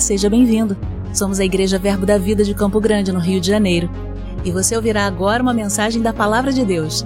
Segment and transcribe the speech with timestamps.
[0.00, 0.76] Seja bem-vindo.
[1.12, 3.88] Somos a Igreja Verbo da Vida de Campo Grande, no Rio de Janeiro.
[4.44, 7.04] E você ouvirá agora uma mensagem da Palavra de Deus.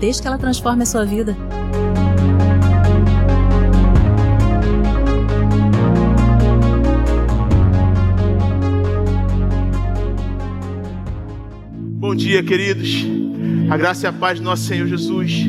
[0.00, 1.36] Desde que ela transforme a sua vida.
[11.98, 13.06] Bom dia, queridos.
[13.70, 15.46] A graça e a paz do nosso Senhor Jesus.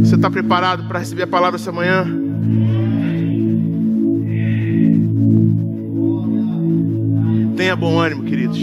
[0.00, 2.06] Você está preparado para receber a palavra essa manhã?
[7.68, 8.58] Tenha bom ânimo, queridos.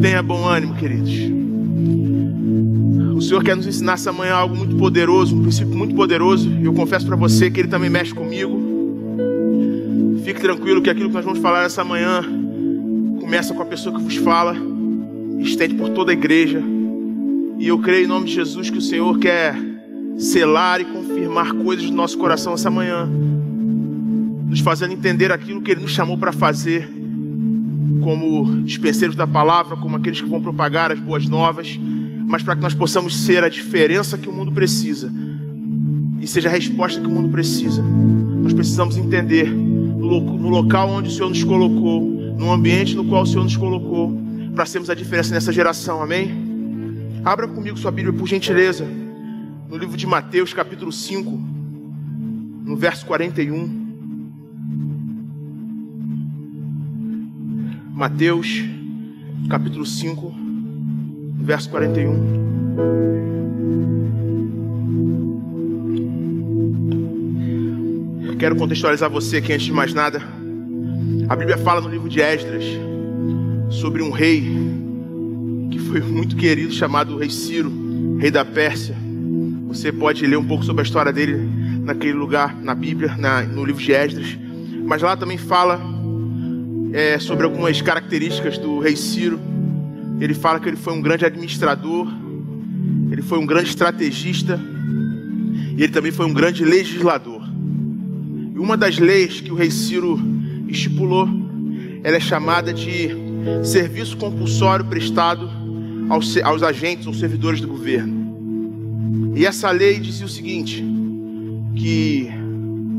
[0.00, 1.12] Tenha bom ânimo, queridos.
[3.16, 6.48] O Senhor quer nos ensinar essa manhã algo muito poderoso, um princípio muito poderoso.
[6.62, 8.62] Eu confesso para você que Ele também mexe comigo.
[10.24, 12.22] Fique tranquilo que aquilo que nós vamos falar essa manhã
[13.18, 14.54] começa com a pessoa que vos fala,
[15.40, 16.62] estende por toda a igreja.
[17.58, 19.56] E eu creio em nome de Jesus que o Senhor quer
[20.16, 23.10] selar e confirmar coisas do nosso coração essa manhã,
[24.48, 26.95] nos fazendo entender aquilo que Ele nos chamou para fazer
[28.02, 31.78] como dispenseiros da palavra, como aqueles que vão propagar as boas novas,
[32.26, 35.12] mas para que nós possamos ser a diferença que o mundo precisa
[36.20, 37.82] e seja a resposta que o mundo precisa.
[37.82, 42.00] Nós precisamos entender no local onde o Senhor nos colocou,
[42.36, 44.16] no ambiente no qual o Senhor nos colocou,
[44.54, 46.30] para sermos a diferença nessa geração, amém?
[47.24, 48.86] Abra comigo sua Bíblia, por gentileza,
[49.68, 51.30] no livro de Mateus, capítulo 5,
[52.64, 53.85] no verso 41.
[57.96, 58.62] Mateus,
[59.48, 60.34] capítulo 5,
[61.38, 62.36] verso 41.
[68.38, 70.20] Quero contextualizar você aqui antes de mais nada.
[71.26, 72.64] A Bíblia fala no livro de Esdras
[73.70, 74.42] sobre um rei
[75.70, 78.94] que foi muito querido, chamado Rei Ciro, rei da Pérsia.
[79.68, 81.48] Você pode ler um pouco sobre a história dele
[81.80, 84.36] naquele lugar, na Bíblia, na, no livro de Esdras.
[84.84, 85.95] Mas lá também fala
[86.96, 89.38] é, sobre algumas características do rei Ciro.
[90.18, 92.08] Ele fala que ele foi um grande administrador,
[93.12, 94.58] ele foi um grande estrategista
[95.76, 97.42] e ele também foi um grande legislador.
[98.54, 100.18] E uma das leis que o rei Ciro
[100.68, 101.28] estipulou,
[102.02, 103.10] ela é chamada de
[103.62, 105.50] serviço compulsório prestado
[106.08, 109.34] aos, aos agentes ou servidores do governo.
[109.36, 110.82] E essa lei dizia o seguinte:
[111.74, 112.30] que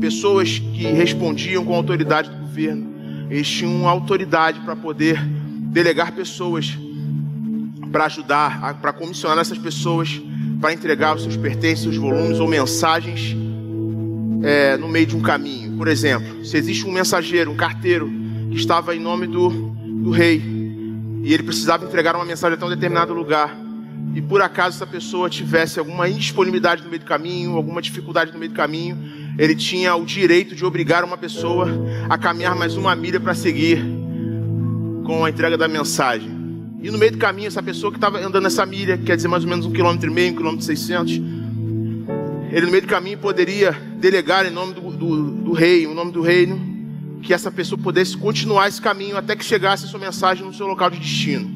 [0.00, 2.87] pessoas que respondiam com a autoridade do governo
[3.30, 6.76] eles tinham autoridade para poder delegar pessoas
[7.90, 10.20] para ajudar, para comissionar essas pessoas
[10.60, 13.36] para entregar os seus pertences, os volumes ou mensagens
[14.42, 15.76] é, no meio de um caminho.
[15.76, 18.10] Por exemplo, se existe um mensageiro, um carteiro
[18.50, 20.42] que estava em nome do, do rei
[21.22, 23.56] e ele precisava entregar uma mensagem até um determinado lugar
[24.14, 28.38] e por acaso essa pessoa tivesse alguma indisponibilidade no meio do caminho, alguma dificuldade no
[28.38, 28.98] meio do caminho,
[29.38, 31.68] ele tinha o direito de obrigar uma pessoa
[32.08, 33.80] a caminhar mais uma milha para seguir
[35.06, 36.36] com a entrega da mensagem.
[36.82, 39.44] E no meio do caminho, essa pessoa que estava andando essa milha, quer dizer mais
[39.44, 41.12] ou menos um quilômetro e meio, um quilômetro e seiscentos,
[42.50, 46.10] ele no meio do caminho poderia delegar em nome do, do, do rei, em nome
[46.10, 46.60] do reino,
[47.22, 50.66] que essa pessoa pudesse continuar esse caminho até que chegasse a sua mensagem no seu
[50.66, 51.48] local de destino.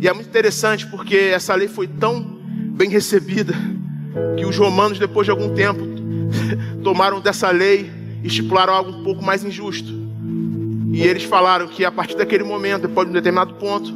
[0.00, 2.22] E é muito interessante porque essa lei foi tão
[2.74, 3.54] bem recebida
[4.38, 5.96] que os romanos, depois de algum tempo,
[6.86, 7.90] tomaram dessa lei
[8.22, 9.92] e estipularam algo um pouco mais injusto.
[10.92, 13.92] E eles falaram que a partir daquele momento, depois de um determinado ponto,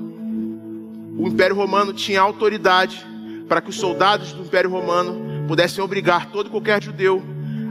[1.16, 3.06] o Império Romano tinha autoridade
[3.48, 7.22] para que os soldados do Império Romano pudessem obrigar todo e qualquer judeu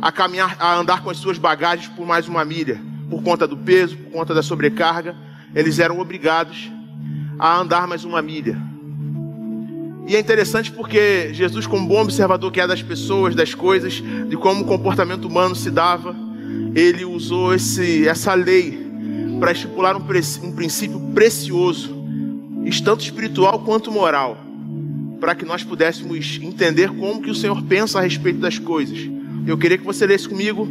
[0.02, 3.58] a caminhar, a andar com as suas bagagens por mais uma milha, por conta do
[3.58, 5.18] peso, por conta da sobrecarga,
[5.54, 6.72] eles eram obrigados
[7.38, 8.58] a andar mais uma milha.
[10.10, 14.36] E é interessante porque Jesus, como bom observador que é das pessoas, das coisas, de
[14.36, 16.16] como o comportamento humano se dava,
[16.74, 18.90] ele usou esse, essa lei
[19.40, 21.96] para estipular um, um princípio precioso,
[22.84, 24.36] tanto espiritual quanto moral,
[25.20, 28.98] para que nós pudéssemos entender como que o Senhor pensa a respeito das coisas.
[29.46, 30.68] Eu queria que você lesse comigo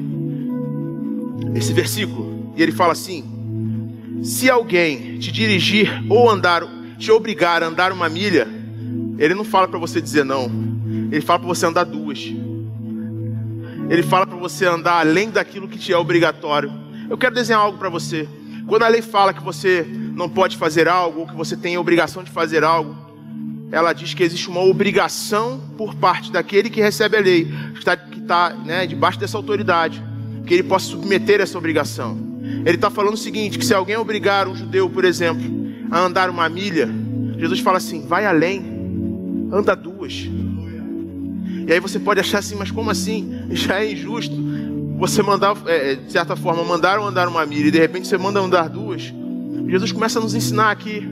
[1.54, 2.52] esse versículo.
[2.56, 3.22] E ele fala assim:
[4.20, 6.64] Se alguém te dirigir ou andar,
[6.98, 8.57] te obrigar a andar uma milha,
[9.18, 10.50] ele não fala para você dizer não.
[11.10, 12.18] Ele fala para você andar duas.
[13.90, 16.70] Ele fala para você andar além daquilo que te é obrigatório.
[17.10, 18.28] Eu quero desenhar algo para você.
[18.66, 21.80] Quando a lei fala que você não pode fazer algo, ou que você tem a
[21.80, 22.94] obrigação de fazer algo,
[23.72, 27.94] ela diz que existe uma obrigação por parte daquele que recebe a lei, que está,
[27.94, 30.02] está né, debaixo dessa autoridade,
[30.46, 32.18] que ele possa submeter essa obrigação.
[32.64, 35.44] Ele está falando o seguinte: que se alguém obrigar um judeu, por exemplo,
[35.90, 36.88] a andar uma milha,
[37.38, 38.77] Jesus fala assim: vai além
[39.52, 40.28] anda duas.
[41.66, 43.42] E aí você pode achar assim, mas como assim?
[43.50, 44.34] Já é injusto.
[44.98, 48.40] você mandar, é, de certa forma, mandaram andar uma milha e de repente você manda
[48.40, 49.12] andar duas,
[49.68, 51.06] Jesus começa a nos ensinar aqui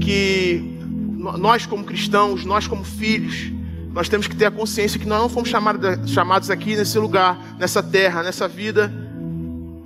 [0.00, 0.78] que
[1.18, 3.50] nós, como cristãos, nós, como filhos,
[3.92, 7.38] nós temos que ter a consciência que nós não fomos chamados, chamados aqui nesse lugar,
[7.58, 8.92] nessa terra, nessa vida,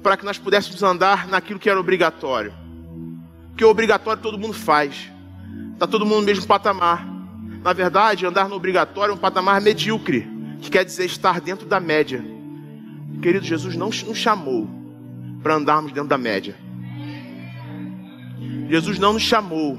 [0.03, 2.53] para que nós pudéssemos andar naquilo que era obrigatório.
[3.49, 5.11] Porque o obrigatório todo mundo faz.
[5.75, 7.18] Está todo mundo no mesmo patamar.
[7.63, 10.27] Na verdade, andar no obrigatório é um patamar medíocre,
[10.61, 12.25] que quer dizer estar dentro da média.
[13.21, 14.69] Querido, Jesus não nos chamou
[15.43, 16.57] para andarmos dentro da média.
[18.69, 19.79] Jesus não nos chamou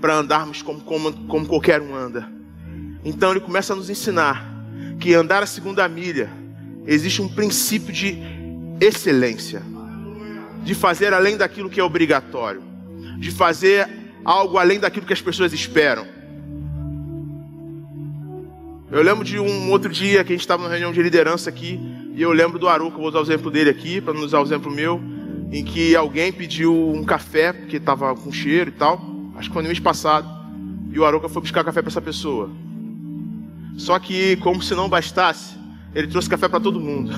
[0.00, 2.28] para andarmos como, como, como qualquer um anda.
[3.04, 4.46] Então ele começa a nos ensinar
[5.00, 6.30] que andar a segunda milha
[6.86, 8.18] existe um princípio de
[8.80, 9.62] excelência,
[10.62, 12.62] de fazer além daquilo que é obrigatório,
[13.18, 13.88] de fazer
[14.24, 16.06] algo além daquilo que as pessoas esperam.
[18.90, 21.78] Eu lembro de um outro dia que a gente estava numa reunião de liderança aqui,
[22.14, 24.42] e eu lembro do Aruca, vou usar o exemplo dele aqui, para não usar o
[24.42, 24.98] exemplo meu,
[25.52, 28.98] em que alguém pediu um café, porque estava com cheiro e tal,
[29.36, 30.26] acho que foi no mês passado,
[30.90, 32.50] e o Aruca foi buscar café para essa pessoa.
[33.76, 35.54] Só que, como se não bastasse,
[35.94, 37.12] ele trouxe café para todo mundo.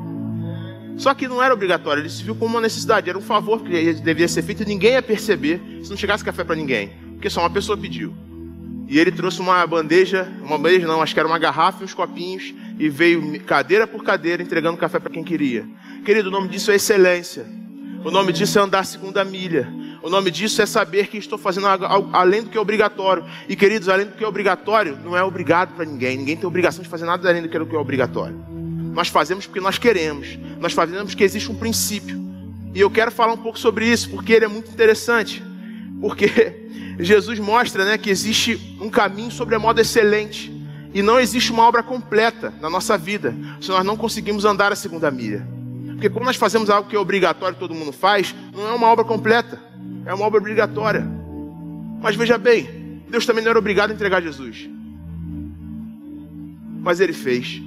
[0.96, 3.92] Só que não era obrigatório, ele se viu como uma necessidade, era um favor que
[3.92, 7.40] devia ser feito e ninguém ia perceber se não chegasse café para ninguém, porque só
[7.40, 8.14] uma pessoa pediu.
[8.88, 11.94] E ele trouxe uma bandeja, uma bandeja não, acho que era uma garrafa e uns
[11.94, 15.66] copinhos, e veio cadeira por cadeira entregando café para quem queria.
[16.04, 17.46] Querido, o nome disso é excelência.
[18.04, 19.68] O nome disso é andar segunda milha.
[20.00, 23.24] O nome disso é saber que estou fazendo algo além do que é obrigatório.
[23.48, 26.16] E queridos, além do que é obrigatório, não é obrigado para ninguém.
[26.16, 28.36] Ninguém tem obrigação de fazer nada além do que é obrigatório.
[28.94, 30.38] Nós fazemos porque nós queremos.
[30.60, 32.24] Nós fazemos porque existe um princípio.
[32.72, 35.42] E eu quero falar um pouco sobre isso, porque ele é muito interessante.
[36.00, 36.66] Porque
[36.98, 40.52] Jesus mostra né, que existe um caminho sobre a moda excelente.
[40.94, 44.76] E não existe uma obra completa na nossa vida se nós não conseguimos andar a
[44.76, 45.46] segunda milha.
[45.88, 49.04] Porque quando nós fazemos algo que é obrigatório, todo mundo faz, não é uma obra
[49.04, 49.60] completa,
[50.06, 51.06] é uma obra obrigatória.
[52.02, 54.68] Mas veja bem, Deus também não era obrigado a entregar Jesus.
[56.80, 57.62] Mas Ele fez.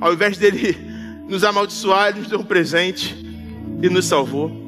[0.00, 0.76] Ao invés dele
[1.28, 3.14] nos amaldiçoar, Ele nos deu um presente
[3.82, 4.65] e nos salvou.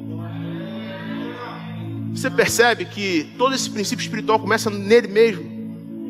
[2.13, 5.59] Você percebe que todo esse princípio espiritual começa nele mesmo.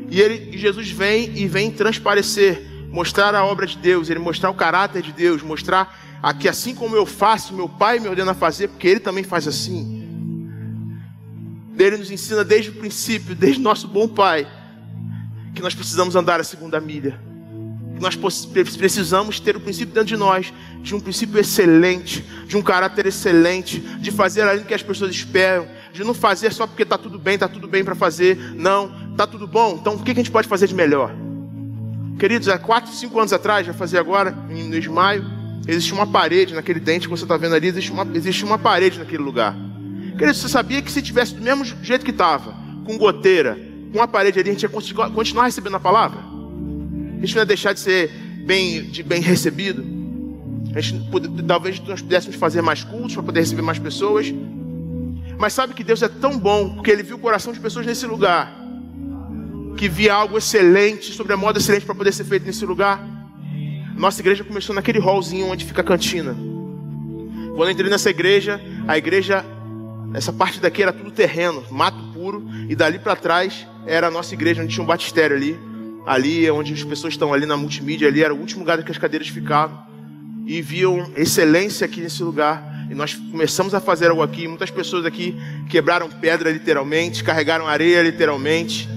[0.10, 4.54] E, ele, Jesus vem e vem transparecer mostrar a obra de Deus, ele mostrar o
[4.54, 5.98] caráter de Deus, mostrar
[6.40, 9.48] que assim como eu faço, meu Pai me ordena a fazer, porque Ele também faz
[9.48, 9.98] assim.
[11.78, 14.46] Ele nos ensina desde o princípio, desde nosso bom Pai,
[15.56, 17.20] que nós precisamos andar a segunda milha.
[17.96, 18.18] Que nós
[18.76, 23.80] precisamos ter o princípio dentro de nós, de um princípio excelente, de um caráter excelente,
[23.80, 27.36] de fazer do que as pessoas esperam, de não fazer só porque está tudo bem,
[27.36, 28.38] está tudo bem para fazer.
[28.56, 31.14] Não, está tudo bom, então o que a gente pode fazer de melhor?
[32.20, 35.24] Queridos, há 4, 5 anos atrás, já fazia agora, no maio,
[35.68, 39.00] existia uma parede naquele dente que você está vendo ali, existe uma, existe uma parede
[39.00, 39.56] naquele lugar.
[40.18, 42.54] Queridos, você sabia que se tivesse do mesmo jeito que estava,
[42.86, 43.58] com goteira,
[43.94, 46.20] com a parede ali, a gente ia continuar recebendo a palavra?
[46.20, 48.10] A gente não ia deixar de ser
[48.46, 49.82] bem, de bem recebido?
[50.76, 51.10] A gente,
[51.48, 54.34] talvez nós pudéssemos fazer mais cultos para poder receber mais pessoas.
[55.40, 58.06] Mas sabe que Deus é tão bom, porque Ele viu o coração de pessoas nesse
[58.06, 58.60] lugar
[59.80, 63.02] que via algo excelente, sobre a moda excelente para poder ser feito nesse lugar.
[63.96, 66.36] Nossa igreja começou naquele hallzinho onde fica a cantina.
[67.56, 69.46] Quando eu entrei nessa igreja, a igreja,
[70.14, 74.34] essa parte daqui era tudo terreno, mato puro, e dali para trás era a nossa
[74.34, 75.58] igreja, onde tinha um batistério ali.
[76.06, 78.92] Ali é onde as pessoas estão ali na multimídia, ali era o último lugar que
[78.92, 79.80] as cadeiras ficavam.
[80.46, 82.69] E viam excelência aqui nesse lugar.
[82.90, 84.48] E nós começamos a fazer algo aqui.
[84.48, 85.38] Muitas pessoas aqui
[85.70, 88.90] quebraram pedra literalmente, carregaram areia literalmente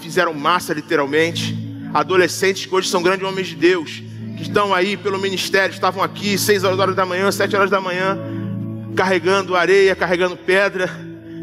[0.00, 1.56] fizeram massa literalmente.
[1.92, 4.02] Adolescentes que hoje são grandes homens de Deus,
[4.36, 8.18] que estão aí pelo ministério, estavam aqui seis horas da manhã, sete horas da manhã,
[8.94, 10.90] carregando areia, carregando pedra,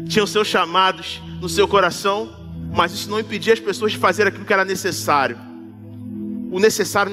[0.08, 2.30] tinham seus chamados no seu coração,
[2.74, 5.36] mas isso não impedia as pessoas de fazer aquilo que era necessário.
[6.50, 7.12] O necessário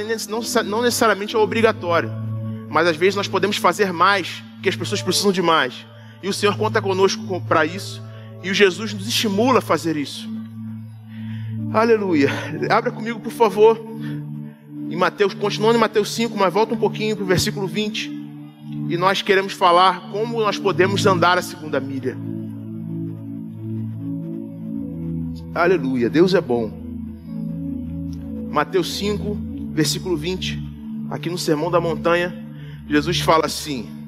[0.65, 2.11] não necessariamente é obrigatório,
[2.69, 5.85] mas às vezes nós podemos fazer mais, porque as pessoas precisam de mais.
[6.21, 8.01] E o Senhor conta conosco para isso,
[8.41, 10.25] e o Jesus nos estimula a fazer isso.
[11.73, 12.29] Aleluia.
[12.69, 13.77] Abra comigo, por favor.
[14.89, 18.09] Em Mateus, continuando em Mateus 5, mas volta um pouquinho para o versículo 20.
[18.87, 22.15] E nós queremos falar como nós podemos andar a segunda milha.
[25.53, 26.09] Aleluia.
[26.09, 26.71] Deus é bom.
[28.49, 29.37] Mateus 5,
[29.73, 30.57] versículo 20.
[31.09, 32.33] Aqui no Sermão da Montanha,
[32.87, 34.02] Jesus fala assim: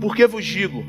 [0.00, 0.84] Porque vos digo,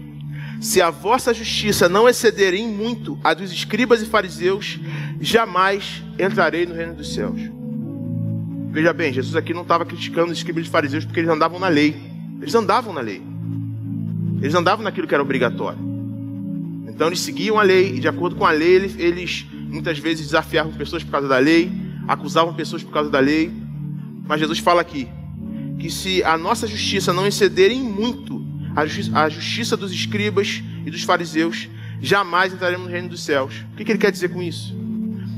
[0.59, 4.79] se a vossa justiça não exceder em muito a dos escribas e fariseus,
[5.21, 7.39] jamais entrarei no reino dos céus.
[8.71, 11.67] Veja bem, Jesus aqui não estava criticando os escribas e fariseus porque eles andavam na
[11.67, 11.95] lei.
[12.41, 13.21] Eles andavam na lei.
[14.41, 15.79] Eles andavam naquilo que era obrigatório.
[16.87, 20.73] Então eles seguiam a lei e de acordo com a lei eles, muitas vezes desafiavam
[20.73, 21.71] pessoas por causa da lei,
[22.07, 23.51] acusavam pessoas por causa da lei.
[24.27, 25.07] Mas Jesus fala aqui
[25.79, 28.46] que se a nossa justiça não exceder em muito
[28.77, 31.67] a, justi a justiça dos escribas e dos fariseus,
[31.99, 33.65] jamais entraremos no reino dos céus.
[33.73, 34.77] O que, que ele quer dizer com isso?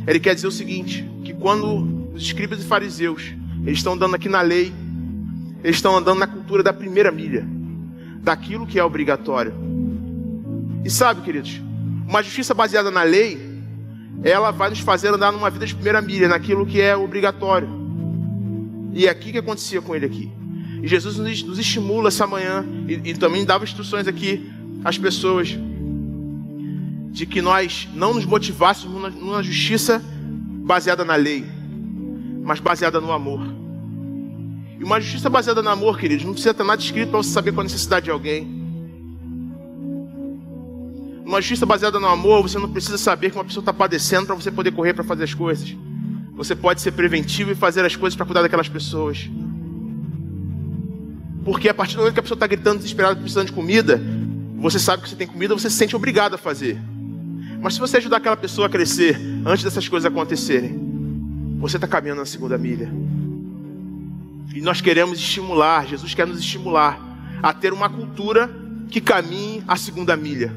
[0.06, 3.34] Ele quer dizer o seguinte: que quando os escribas e fariseus
[3.66, 4.74] eles estão andando aqui na lei,
[5.64, 7.48] eles estão andando na cultura da primeira milha,
[8.22, 9.54] daquilo que é obrigatório.
[10.84, 11.62] E sabe, queridos,
[12.06, 13.40] uma justiça baseada na lei,
[14.22, 17.70] ela vai nos fazer andar numa vida de primeira milha, naquilo que é obrigatório.
[18.94, 20.30] E é aqui que acontecia com ele aqui.
[20.82, 24.50] E Jesus nos, estimula essa manhã e, e também dava instruções aqui
[24.84, 25.58] às pessoas
[27.12, 30.02] de que nós não nos motivássemos numa, justiça
[30.64, 31.44] baseada na lei,
[32.44, 33.42] mas baseada no amor.
[34.80, 37.52] E uma justiça baseada no amor, queridos, não precisa ter nada escrito para você saber
[37.52, 38.60] qual a necessidade de alguém.
[41.26, 44.36] Uma justiça baseada no amor, você não precisa saber que uma pessoa está padecendo para
[44.36, 45.76] você poder correr para fazer as coisas.
[46.36, 49.30] Você pode ser preventivo e fazer as coisas para cuidar daquelas pessoas.
[51.44, 54.02] Porque a partir do momento que a pessoa está gritando desesperada, precisando de comida,
[54.58, 56.80] você sabe que você tem comida, você se sente obrigado a fazer.
[57.62, 60.78] Mas se você ajudar aquela pessoa a crescer antes dessas coisas acontecerem,
[61.60, 62.92] você está caminhando na segunda milha.
[64.54, 67.00] E nós queremos estimular, Jesus quer nos estimular
[67.42, 68.50] a ter uma cultura
[68.90, 70.54] que caminhe a segunda milha.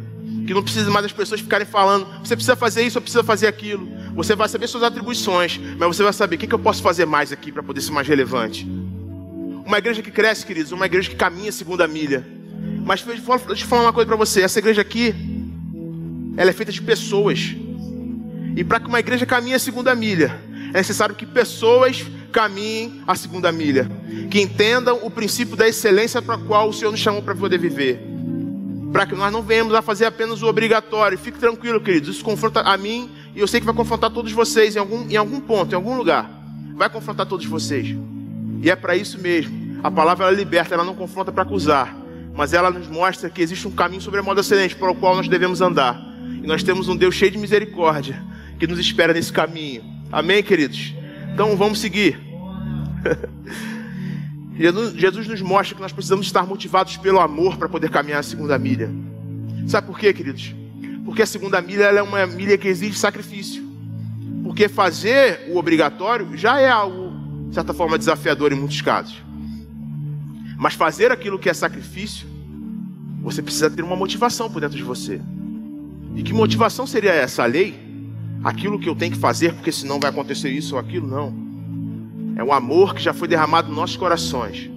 [0.46, 3.46] Que não precisa mais das pessoas ficarem falando, você precisa fazer isso, ou precisa fazer
[3.46, 3.88] aquilo.
[4.14, 7.04] Você vai saber suas atribuições, mas você vai saber o que, que eu posso fazer
[7.04, 8.66] mais aqui para poder ser mais relevante.
[9.64, 12.26] Uma igreja que cresce, queridos, uma igreja que caminha segunda milha.
[12.84, 15.14] Mas deixa eu falar uma coisa para você: essa igreja aqui,
[16.36, 17.54] ela é feita de pessoas.
[18.56, 20.38] E para que uma igreja caminhe a segunda milha,
[20.74, 23.88] é necessário que pessoas caminhem a segunda milha,
[24.30, 28.00] que entendam o princípio da excelência para qual o Senhor nos chamou para poder viver.
[28.92, 31.16] Para que nós não venhamos a fazer apenas o obrigatório.
[31.16, 32.16] Fique tranquilo, queridos.
[32.16, 35.16] Isso confronta a mim e eu sei que vai confrontar todos vocês em algum, em
[35.16, 36.30] algum ponto, em algum lugar.
[36.74, 37.96] Vai confrontar todos vocês.
[38.62, 39.80] E é para isso mesmo.
[39.82, 41.94] A palavra ela liberta, ela não confronta para acusar.
[42.32, 45.16] Mas ela nos mostra que existe um caminho sobre a moda excelente para o qual
[45.16, 46.00] nós devemos andar.
[46.42, 48.22] E nós temos um Deus cheio de misericórdia
[48.58, 49.82] que nos espera nesse caminho.
[50.10, 50.94] Amém, queridos?
[51.34, 52.20] Então vamos seguir.
[54.56, 58.56] Jesus nos mostra que nós precisamos estar motivados pelo amor para poder caminhar a segunda
[58.58, 58.88] milha.
[59.66, 60.54] Sabe por quê, queridos?
[61.04, 63.62] Porque a segunda milha é uma milha que exige sacrifício.
[64.44, 67.01] Porque fazer o obrigatório já é algo,
[67.52, 69.22] de certa forma, desafiador em muitos casos.
[70.56, 72.26] Mas fazer aquilo que é sacrifício,
[73.20, 75.20] você precisa ter uma motivação por dentro de você.
[76.16, 77.42] E que motivação seria essa?
[77.42, 77.78] A lei?
[78.42, 81.06] Aquilo que eu tenho que fazer, porque senão vai acontecer isso ou aquilo?
[81.06, 81.34] Não.
[82.36, 84.70] É um amor que já foi derramado nos nossos corações.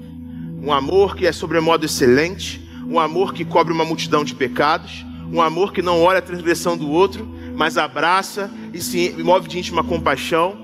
[0.61, 2.61] Um amor que é sobremodo excelente.
[2.85, 6.77] Um amor que cobre uma multidão de pecados um amor que não olha a transgressão
[6.77, 10.55] do outro, mas abraça e se move de íntima compaixão.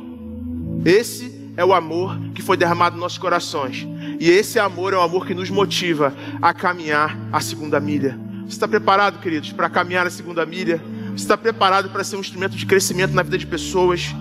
[0.86, 3.88] Esse é o amor que foi derramado nos nossos corações.
[4.20, 8.18] E esse amor é o amor que nos motiva a caminhar a segunda milha.
[8.44, 10.82] Você está preparado, queridos, para caminhar a segunda milha?
[11.08, 14.14] Você está preparado para ser um instrumento de crescimento na vida de pessoas?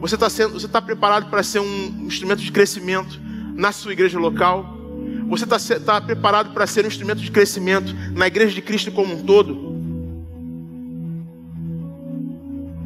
[0.00, 3.20] Você está, sendo, você está preparado para ser um instrumento de crescimento
[3.54, 4.78] na sua igreja local?
[5.28, 9.14] Você está, está preparado para ser um instrumento de crescimento na igreja de Cristo como
[9.14, 9.72] um todo?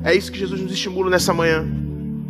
[0.04, 1.66] É isso que Jesus nos estimula nessa manhã.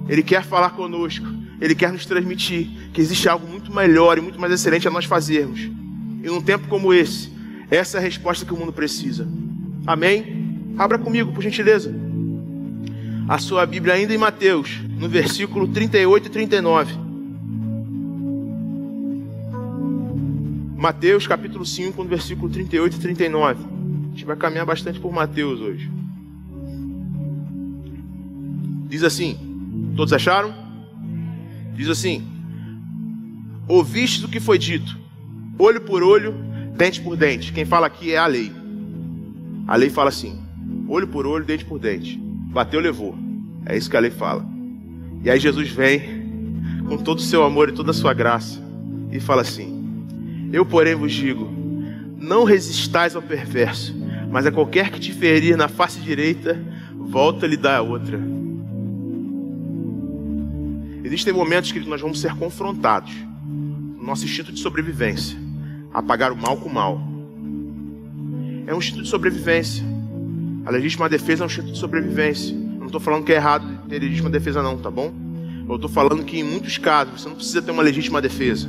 [0.08, 1.26] Ele quer falar conosco.
[1.60, 5.04] Ele quer nos transmitir que existe algo muito melhor e muito mais excelente a nós
[5.04, 5.60] fazermos.
[5.60, 7.30] E num tempo como esse,
[7.70, 9.26] essa é a resposta que o mundo precisa.
[9.86, 10.74] Amém?
[10.76, 11.94] Abra comigo, por gentileza.
[13.28, 16.94] A sua Bíblia ainda em Mateus, no versículo 38 e 39.
[20.76, 23.64] Mateus capítulo 5, no versículo 38 e 39.
[23.64, 25.90] A gente vai caminhar bastante por Mateus hoje.
[28.88, 29.36] Diz assim:
[29.96, 30.65] Todos acharam?
[31.76, 32.24] Diz assim:
[33.68, 34.96] Ouviste o que foi dito,
[35.58, 36.34] olho por olho,
[36.76, 37.52] dente por dente.
[37.52, 38.50] Quem fala aqui é a lei.
[39.66, 40.40] A lei fala assim:
[40.88, 42.18] olho por olho, dente por dente.
[42.50, 43.16] Bateu, levou.
[43.66, 44.46] É isso que a lei fala.
[45.22, 46.24] E aí Jesus vem
[46.88, 48.60] com todo o seu amor e toda a sua graça
[49.10, 51.50] e fala assim: Eu, porém, vos digo:
[52.16, 53.94] não resistais ao perverso,
[54.30, 56.58] mas a qualquer que te ferir na face direita,
[56.94, 58.35] volta-lhe dar a outra.
[61.06, 63.14] Existem momentos que nós vamos ser confrontados
[63.46, 65.38] no nosso instinto de sobrevivência,
[65.94, 67.00] a pagar o mal com o mal.
[68.66, 69.84] É um instinto de sobrevivência.
[70.64, 72.56] A legítima defesa é um instinto de sobrevivência.
[72.56, 75.14] não estou falando que é errado ter legítima defesa, não, tá bom?
[75.68, 78.68] Eu estou falando que em muitos casos você não precisa ter uma legítima defesa.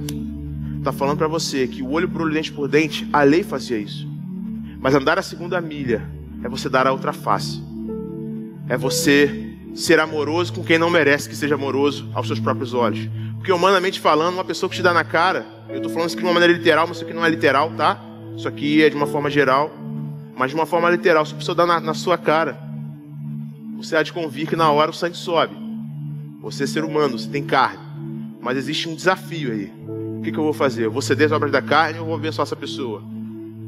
[0.78, 3.80] Está falando para você que o olho por olho, dente por dente, a lei fazia
[3.80, 4.08] isso.
[4.80, 6.08] Mas andar a segunda milha
[6.44, 7.64] é você dar a outra face.
[8.70, 9.47] É você
[9.78, 13.08] ser amoroso com quem não merece que seja amoroso aos seus próprios olhos.
[13.36, 16.24] Porque humanamente falando, uma pessoa que te dá na cara, eu estou falando isso de
[16.24, 18.02] uma maneira literal, mas isso aqui não é literal, tá?
[18.36, 19.72] Isso aqui é de uma forma geral,
[20.36, 21.24] mas de uma forma literal.
[21.26, 22.58] Se a pessoa dá na, na sua cara,
[23.78, 25.56] você há de convir que na hora o sangue sobe.
[26.42, 27.80] Você é ser humano, você tem carne.
[28.42, 29.72] Mas existe um desafio aí.
[30.18, 30.86] O que, que eu vou fazer?
[30.86, 33.04] Eu vou ceder as obras da carne ou vou abençoar essa pessoa?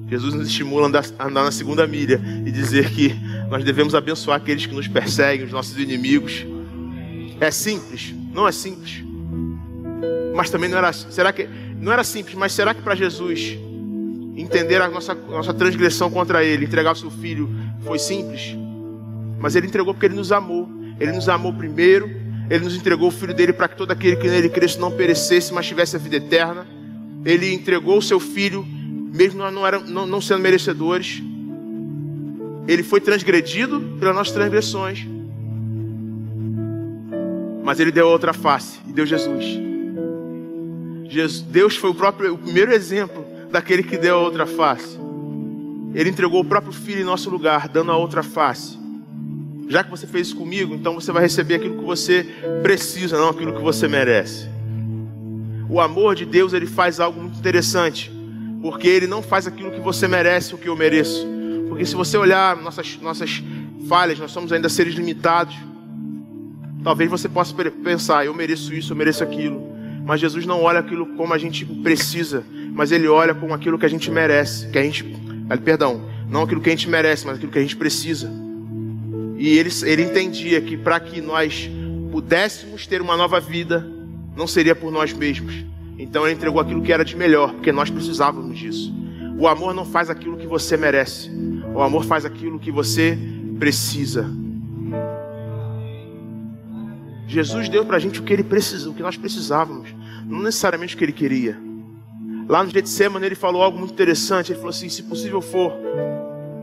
[0.07, 3.15] Jesus nos estimula a andar, a andar na segunda milha e dizer que
[3.49, 6.45] nós devemos abençoar aqueles que nos perseguem, os nossos inimigos.
[7.39, 8.13] É simples?
[8.33, 9.03] Não é simples.
[10.35, 10.93] Mas também não era.
[10.93, 11.47] Será que
[11.79, 12.35] não era simples?
[12.35, 13.57] Mas será que para Jesus
[14.35, 17.49] entender a nossa, nossa transgressão contra Ele, entregar o seu filho,
[17.83, 18.55] foi simples?
[19.39, 20.69] Mas Ele entregou porque Ele nos amou.
[20.99, 24.27] Ele nos amou primeiro ele nos entregou o Filho dele para que todo aquele que
[24.27, 26.65] nele cresce não perecesse, mas tivesse a vida eterna.
[27.23, 31.21] Ele entregou o seu Filho, mesmo nós não, era, não, não sendo merecedores.
[32.69, 35.07] Ele foi transgredido pelas nossas transgressões.
[37.63, 39.43] Mas ele deu outra face e deu Jesus.
[41.47, 44.99] Deus foi o próprio, o primeiro exemplo daquele que deu a outra face.
[45.95, 48.77] Ele entregou o próprio Filho em nosso lugar, dando a outra face.
[49.67, 52.23] Já que você fez isso comigo, então você vai receber aquilo que você
[52.61, 54.47] precisa, não aquilo que você merece.
[55.67, 58.11] O amor de Deus, ele faz algo muito interessante,
[58.61, 61.38] porque ele não faz aquilo que você merece, o que eu mereço.
[61.79, 63.41] Porque se você olhar nossas nossas
[63.87, 65.55] falhas, nós somos ainda seres limitados.
[66.83, 69.65] Talvez você possa pensar, eu mereço isso, eu mereço aquilo.
[70.05, 72.43] Mas Jesus não olha aquilo como a gente precisa,
[72.73, 75.05] mas ele olha como aquilo que a gente merece, que a gente,
[75.63, 78.29] perdão, não aquilo que a gente merece, mas aquilo que a gente precisa.
[79.37, 81.71] E ele, ele entendia que para que nós
[82.11, 83.89] pudéssemos ter uma nova vida,
[84.35, 85.63] não seria por nós mesmos.
[85.97, 88.93] Então ele entregou aquilo que era de melhor, porque nós precisávamos disso.
[89.37, 91.39] O amor não faz aquilo que você merece.
[91.73, 93.17] O amor faz aquilo que você
[93.57, 94.29] precisa.
[97.27, 99.93] Jesus deu para a gente o que ele precisa, o que nós precisávamos,
[100.25, 101.57] não necessariamente o que ele queria.
[102.47, 104.51] Lá no Getsemane ele falou algo muito interessante.
[104.51, 105.71] Ele falou assim: se possível for,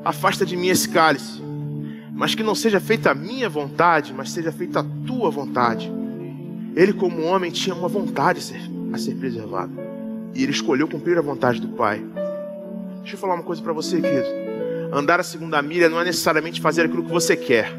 [0.04, 1.46] afasta de mim esse cálice
[2.16, 5.92] mas que não seja feita a minha vontade, mas seja feita a tua vontade.
[6.74, 9.70] Ele, como homem, tinha uma vontade a ser, preservada.
[10.34, 12.02] E ele escolheu cumprir a vontade do Pai.
[13.00, 14.45] Deixa eu falar uma coisa para você, querido.
[14.92, 17.72] Andar a segunda milha não é necessariamente fazer aquilo que você quer.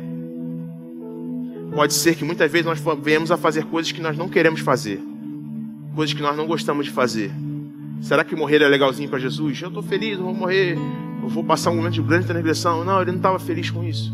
[1.74, 5.00] Pode ser que muitas vezes nós venhamos a fazer coisas que nós não queremos fazer,
[5.96, 7.32] coisas que nós não gostamos de fazer.
[8.02, 9.62] Será que morrer é legalzinho para Jesus?
[9.62, 10.78] Eu estou feliz, eu vou morrer,
[11.22, 12.84] eu vou passar um momento de grande transgressão.
[12.84, 14.14] Não, ele não estava feliz com isso.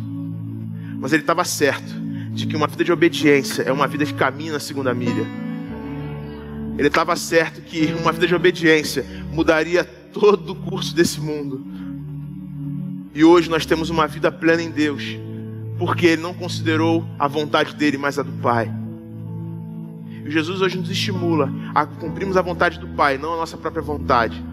[1.00, 1.94] Mas ele estava certo
[2.32, 5.26] de que uma vida de obediência é uma vida que caminha na segunda milha.
[6.78, 11.66] Ele estava certo que uma vida de obediência mudaria todo o curso desse mundo.
[13.14, 15.04] E hoje nós temos uma vida plena em Deus,
[15.78, 18.72] porque ele não considerou a vontade dele, mas a do Pai.
[20.26, 23.84] E Jesus hoje nos estimula a cumprirmos a vontade do Pai, não a nossa própria
[23.84, 24.44] vontade.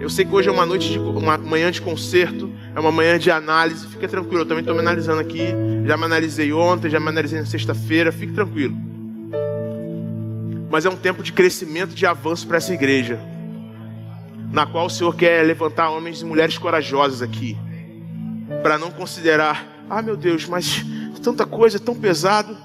[0.00, 3.18] Eu sei que hoje é uma noite de uma manhã de concerto, é uma manhã
[3.18, 3.86] de análise.
[3.86, 5.54] Fica tranquilo, eu também estou me analisando aqui.
[5.86, 8.10] Já me analisei ontem, já me analisei na sexta-feira.
[8.10, 8.74] Fique tranquilo.
[10.70, 13.20] Mas é um tempo de crescimento, de avanço para essa igreja,
[14.50, 17.58] na qual o Senhor quer levantar homens e mulheres corajosos aqui,
[18.62, 20.84] para não considerar, ah meu Deus, mas
[21.22, 22.56] tanta coisa, tão pesado.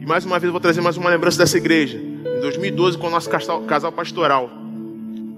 [0.00, 1.98] E mais uma vez eu vou trazer mais uma lembrança dessa igreja.
[1.98, 4.50] Em 2012, com o nosso casal pastoral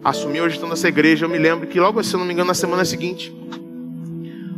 [0.02, 2.48] assumiu a gestão dessa igreja, eu me lembro que logo, se eu não me engano,
[2.48, 3.34] na semana seguinte,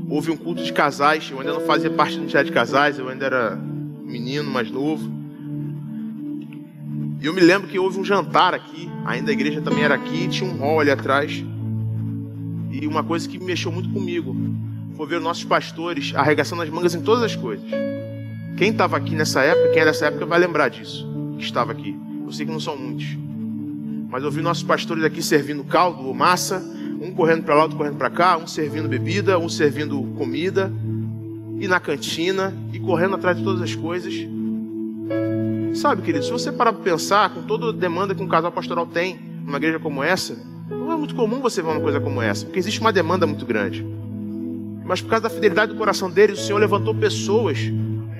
[0.09, 1.29] houve um culto de casais.
[1.31, 5.11] Eu ainda não fazia parte do entidade de casais, eu ainda era menino mais novo.
[7.21, 10.29] E eu me lembro que houve um jantar aqui, ainda a igreja também era aqui,
[10.29, 11.45] tinha um hall ali atrás.
[12.73, 14.35] E uma coisa que mexeu muito comigo
[14.97, 17.65] foi ver nossos pastores arregaçando as mangas em todas as coisas.
[18.57, 21.07] Quem estava aqui nessa época, quem é dessa época vai lembrar disso,
[21.37, 21.95] que estava aqui.
[22.25, 23.07] Eu sei que não são muitos.
[24.09, 26.63] Mas eu vi nossos pastores aqui servindo caldo ou massa,
[27.01, 30.73] um correndo para lá, outro correndo para cá, um servindo bebida, um servindo comida,
[31.59, 34.15] e na cantina, e correndo atrás de todas as coisas.
[35.75, 38.87] Sabe, querido, se você parar para pensar, com toda a demanda que um casal pastoral
[38.87, 40.37] tem numa igreja como essa,
[40.93, 43.47] não é muito comum você ver uma coisa como essa, porque existe uma demanda muito
[43.47, 43.85] grande.
[44.85, 47.59] Mas por causa da fidelidade do coração deles, o Senhor levantou pessoas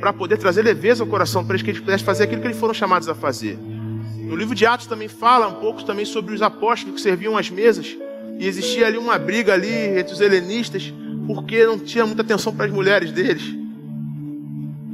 [0.01, 2.73] para poder trazer leveza ao coração, para que eles pudessem fazer aquilo que eles foram
[2.73, 3.59] chamados a fazer.
[3.59, 7.51] No livro de Atos também fala um pouco também sobre os apóstolos que serviam às
[7.51, 7.95] mesas.
[8.39, 10.93] E existia ali uma briga ali entre os helenistas,
[11.27, 13.55] porque não tinha muita atenção para as mulheres deles.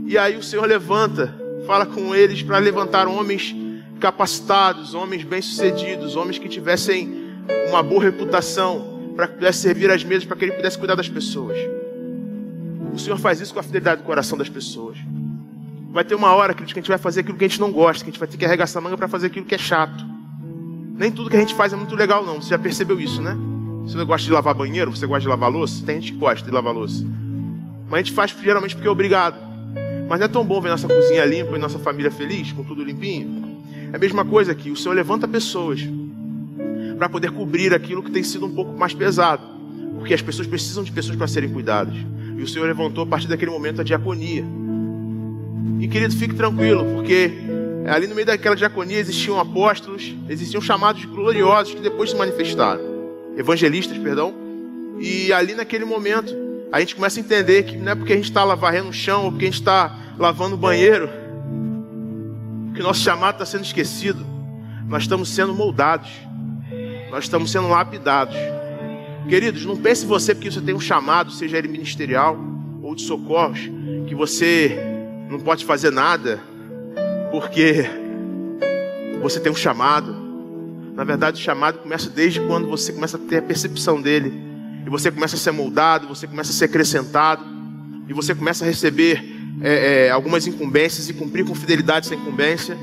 [0.05, 1.33] E aí o Senhor levanta
[1.67, 3.55] fala com eles para levantar homens
[4.01, 7.28] capacitados, homens bem-sucedidos, homens que tivessem
[7.69, 11.09] uma boa reputação, para que pudesse servir às mesas, para que ele pudesse cuidar das
[11.09, 11.59] pessoas.
[12.93, 14.97] O Senhor faz isso com a fidelidade do coração das pessoas.
[15.91, 18.05] Vai ter uma hora, que a gente vai fazer aquilo que a gente não gosta,
[18.05, 20.05] que a gente vai ter que arregaçar a manga para fazer aquilo que é chato.
[20.97, 22.41] Nem tudo que a gente faz é muito legal, não.
[22.41, 23.37] Você já percebeu isso, né?
[23.83, 25.85] Você gosta de lavar banheiro, você gosta de lavar louça?
[25.85, 27.05] Tem gente que gosta de lavar louça.
[27.89, 29.37] Mas a gente faz geralmente porque é obrigado.
[30.09, 32.85] Mas não é tão bom ver nossa cozinha limpa e nossa família feliz, com tudo
[32.85, 33.63] limpinho?
[33.93, 34.71] É a mesma coisa aqui.
[34.71, 35.81] O Senhor levanta pessoas
[36.99, 39.43] para poder cobrir aquilo que tem sido um pouco mais pesado.
[39.95, 41.95] Porque as pessoas precisam de pessoas para serem cuidadas.
[42.37, 44.45] E o Senhor levantou a partir daquele momento a diaconia.
[45.81, 47.33] E querido, fique tranquilo, porque
[47.89, 52.83] ali no meio daquela diaconia existiam apóstolos, existiam chamados gloriosos que depois se manifestaram.
[53.37, 54.35] Evangelistas, perdão.
[55.01, 56.35] E ali naquele momento,
[56.73, 59.25] a gente começa a entender que não é porque a gente está varrendo o chão
[59.25, 61.09] ou porque a gente está lavando o banheiro
[62.79, 64.25] que nosso chamado está sendo esquecido.
[64.87, 66.09] Nós estamos sendo moldados.
[67.11, 68.37] Nós estamos sendo lapidados.
[69.29, 72.38] Queridos, não pense você porque você tem um chamado, seja ele ministerial
[72.83, 73.61] ou de socorros,
[74.07, 74.79] que você
[75.29, 76.40] não pode fazer nada
[77.31, 77.85] porque
[79.21, 80.16] você tem um chamado.
[80.94, 84.33] Na verdade, o chamado começa desde quando você começa a ter a percepção dele.
[84.87, 87.44] E você começa a ser moldado, você começa a ser acrescentado.
[88.09, 89.23] E você começa a receber
[89.61, 92.77] é, é, algumas incumbências e cumprir com fidelidade essa incumbência.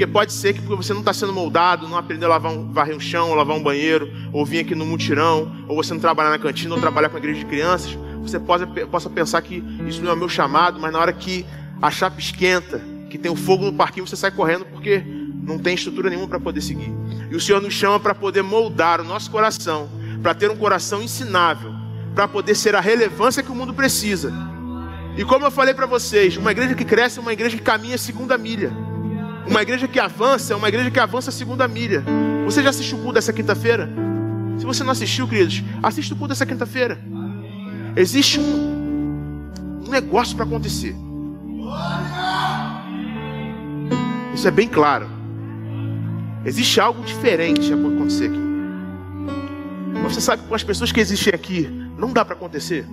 [0.00, 2.72] Porque pode ser que porque você não está sendo moldado, não aprendeu a lavar um,
[2.72, 6.00] varrer um chão, ou lavar um banheiro, ou vir aqui no mutirão, ou você não
[6.00, 9.62] trabalhar na cantina, ou trabalhar com a igreja de crianças, você possa, possa pensar que
[9.86, 11.44] isso não é o meu chamado, mas na hora que
[11.82, 15.04] a chapa esquenta, que tem o fogo no parquinho, você sai correndo porque
[15.42, 16.90] não tem estrutura nenhuma para poder seguir.
[17.30, 19.86] E o Senhor nos chama para poder moldar o nosso coração,
[20.22, 21.74] para ter um coração ensinável,
[22.14, 24.32] para poder ser a relevância que o mundo precisa
[25.16, 27.96] e como eu falei para vocês, uma igreja que cresce é uma igreja que caminha
[27.96, 28.72] a segunda milha.
[29.46, 32.04] Uma igreja que avança é uma igreja que avança a segunda milha.
[32.44, 33.88] Você já assistiu o culto dessa quinta-feira?
[34.58, 36.98] Se você não assistiu, queridos, assista o culto dessa quinta-feira.
[37.96, 39.52] Existe um,
[39.86, 40.94] um negócio para acontecer.
[44.34, 45.08] Isso é bem claro.
[46.44, 48.40] Existe algo diferente para acontecer aqui.
[50.02, 52.86] Mas você sabe que com as pessoas que existem aqui, não dá para acontecer.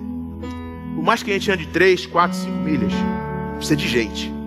[0.94, 2.92] Por mais que a gente ande 3, 4, 5 milhas,
[3.56, 4.37] precisa de gente.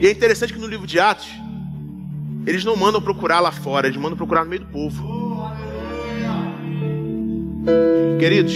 [0.00, 1.28] E é interessante que no livro de Atos,
[2.46, 5.20] eles não mandam procurar lá fora, eles mandam procurar no meio do povo.
[8.18, 8.54] Queridos,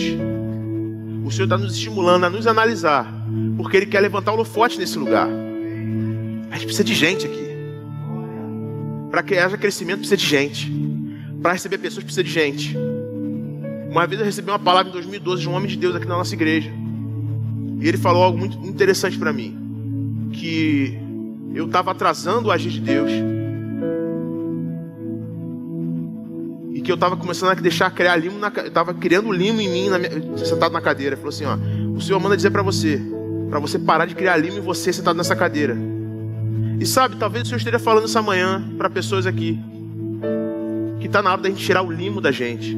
[1.22, 3.07] o Senhor está nos estimulando a nos analisar,
[3.59, 5.28] porque Ele quer levantar o holofote nesse lugar.
[6.50, 7.44] A gente precisa de gente aqui.
[9.11, 10.72] Para que haja crescimento, precisa de gente.
[11.42, 12.74] Para receber pessoas, precisa de gente.
[13.90, 16.16] Uma vez eu recebi uma palavra em 2012 de um homem de Deus aqui na
[16.16, 16.72] nossa igreja.
[17.80, 20.30] E ele falou algo muito interessante para mim.
[20.33, 21.03] Que
[21.54, 23.10] eu estava atrasando o agir de Deus.
[26.72, 29.68] E que eu estava começando a deixar criar limo, na, eu estava criando limo em
[29.68, 31.14] mim, na minha, sentado na cadeira.
[31.14, 31.56] Ele falou assim: ó,
[31.96, 33.00] o Senhor manda dizer para você,
[33.48, 35.76] para você parar de criar limo em você sentado nessa cadeira.
[36.80, 39.58] E sabe, talvez o Senhor esteja falando essa manhã para pessoas aqui
[40.98, 42.76] que está na hora da gente tirar o limo da gente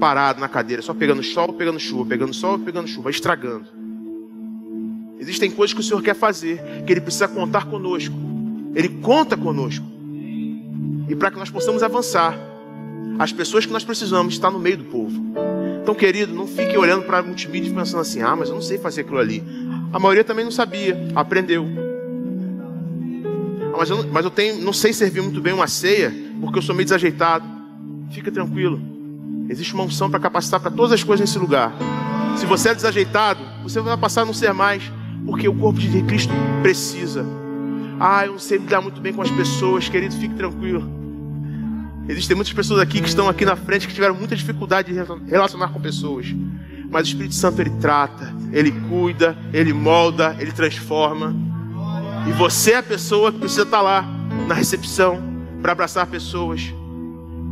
[0.00, 3.77] parado na cadeira, só pegando sol, pegando chuva, pegando sol, pegando chuva, estragando.
[5.18, 8.14] Existem coisas que o Senhor quer fazer, que Ele precisa contar conosco.
[8.74, 9.84] Ele conta conosco.
[11.08, 12.38] E para que nós possamos avançar,
[13.18, 15.20] as pessoas que nós precisamos estão no meio do povo.
[15.82, 18.78] Então, querido, não fique olhando para a multimídia pensando assim: ah, mas eu não sei
[18.78, 19.42] fazer aquilo ali.
[19.92, 21.66] A maioria também não sabia, aprendeu.
[23.72, 26.62] Ah, mas eu, mas eu tenho, não sei servir muito bem uma ceia, porque eu
[26.62, 27.44] sou meio desajeitado.
[28.10, 28.80] Fica tranquilo.
[29.48, 31.72] Existe uma unção para capacitar para todas as coisas nesse lugar.
[32.36, 34.82] Se você é desajeitado, você vai passar a não ser mais,
[35.28, 37.24] porque o corpo de Cristo precisa.
[38.00, 40.90] Ah, eu não sei lidar muito bem com as pessoas, querido, fique tranquilo.
[42.08, 44.98] Existem muitas pessoas aqui que estão aqui na frente que tiveram muita dificuldade de
[45.30, 46.34] relacionar com pessoas.
[46.90, 51.36] Mas o Espírito Santo ele trata, ele cuida, ele molda, ele transforma.
[52.26, 54.08] E você é a pessoa que precisa estar lá
[54.46, 55.22] na recepção
[55.60, 56.72] para abraçar pessoas.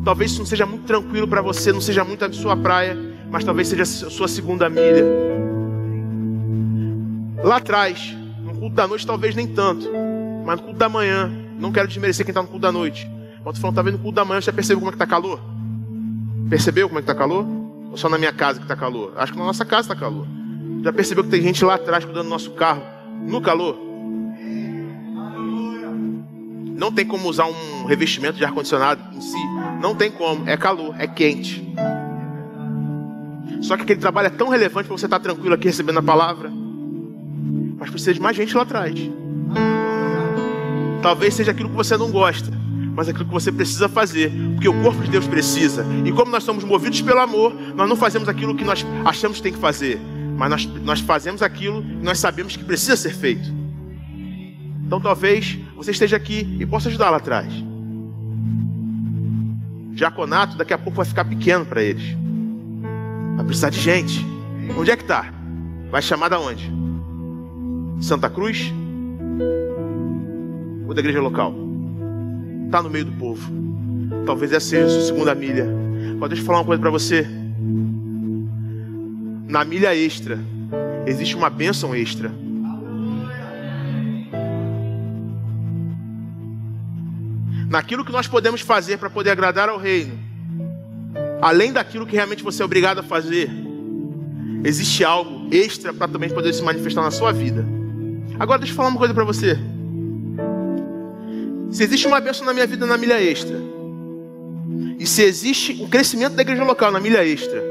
[0.02, 2.96] Talvez isso não seja muito tranquilo para você, não seja muito a sua praia,
[3.30, 5.04] mas talvez seja a sua segunda milha.
[7.46, 9.88] Lá atrás, no culto da noite, talvez nem tanto,
[10.44, 11.30] mas no culto da manhã,
[11.60, 13.08] não quero desmerecer quem está no culto da noite.
[13.44, 15.06] Mas tô falando, tá vendo no culto da manhã, já percebeu como é que está
[15.06, 15.40] calor?
[16.50, 17.46] Percebeu como é que está calor?
[17.88, 19.12] Ou só na minha casa que está calor?
[19.16, 20.26] Acho que na nossa casa está calor.
[20.82, 22.82] Já percebeu que tem gente lá atrás cuidando do nosso carro
[23.28, 23.78] no calor?
[26.76, 29.38] Não tem como usar um revestimento de ar-condicionado em si.
[29.80, 30.48] Não tem como.
[30.50, 31.64] É calor, é quente.
[33.60, 36.65] Só que aquele trabalho é tão relevante para você estar tranquilo aqui recebendo a palavra.
[37.86, 38.94] Mas precisa de mais gente lá atrás.
[41.00, 42.50] Talvez seja aquilo que você não gosta,
[42.96, 45.86] mas aquilo que você precisa fazer, porque o corpo de Deus precisa.
[46.04, 49.44] E como nós somos movidos pelo amor, nós não fazemos aquilo que nós achamos que
[49.44, 50.00] tem que fazer,
[50.36, 53.54] mas nós, nós fazemos aquilo que nós sabemos que precisa ser feito.
[54.84, 57.52] Então talvez você esteja aqui e possa ajudar lá atrás.
[59.92, 62.16] Diaconato daqui a pouco vai ficar pequeno para eles.
[63.36, 64.26] Vai precisar de gente.
[64.76, 65.32] Onde é que está?
[65.88, 66.85] Vai chamar da onde?
[68.00, 68.72] Santa Cruz?
[70.86, 71.54] Ou da igreja local?
[72.66, 73.50] Está no meio do povo.
[74.24, 75.66] Talvez essa seja a sua segunda milha.
[76.18, 77.26] Mas deixa eu falar uma coisa para você.
[79.48, 80.38] Na milha extra,
[81.06, 82.30] existe uma bênção extra.
[87.68, 90.18] Naquilo que nós podemos fazer para poder agradar ao reino,
[91.40, 93.50] além daquilo que realmente você é obrigado a fazer,
[94.64, 97.76] existe algo extra para também poder se manifestar na sua vida.
[98.38, 99.58] Agora deixa eu falar uma coisa para você.
[101.70, 103.56] Se existe uma bênção na minha vida na milha extra,
[104.98, 107.62] e se existe um crescimento da igreja local na milha extra,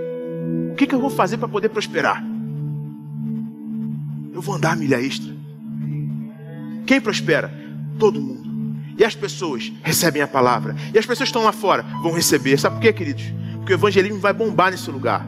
[0.72, 2.24] o que, que eu vou fazer para poder prosperar?
[4.34, 5.34] Eu vou andar a milha extra.
[6.86, 7.52] Quem prospera?
[7.98, 8.46] Todo mundo.
[8.98, 10.76] E as pessoas recebem a palavra.
[10.94, 12.58] E as pessoas que estão lá fora vão receber.
[12.60, 13.24] Sabe por quê, queridos?
[13.58, 15.26] Porque o evangelismo vai bombar nesse lugar.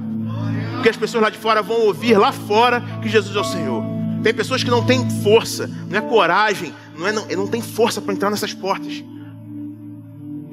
[0.73, 3.96] Porque as pessoas lá de fora vão ouvir lá fora que Jesus é o Senhor.
[4.27, 8.01] Tem pessoas que não têm força, não é coragem, não, é, não, não tem força
[8.01, 9.01] para entrar nessas portas.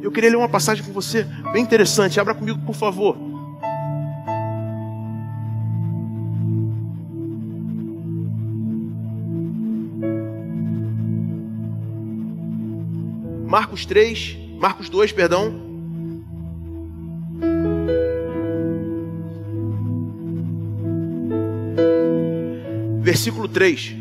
[0.01, 2.21] Eu queria ler uma passagem com você, bem interessante.
[2.21, 3.19] Abra comigo, por favor.
[13.45, 15.64] Marcos 3, Marcos 2, perdão.
[23.25, 23.97] Versículo 3.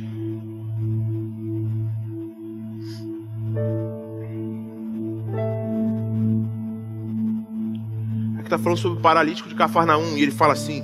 [8.35, 10.83] Aqui está falando sobre o paralítico de Cafarnaum, e ele fala assim: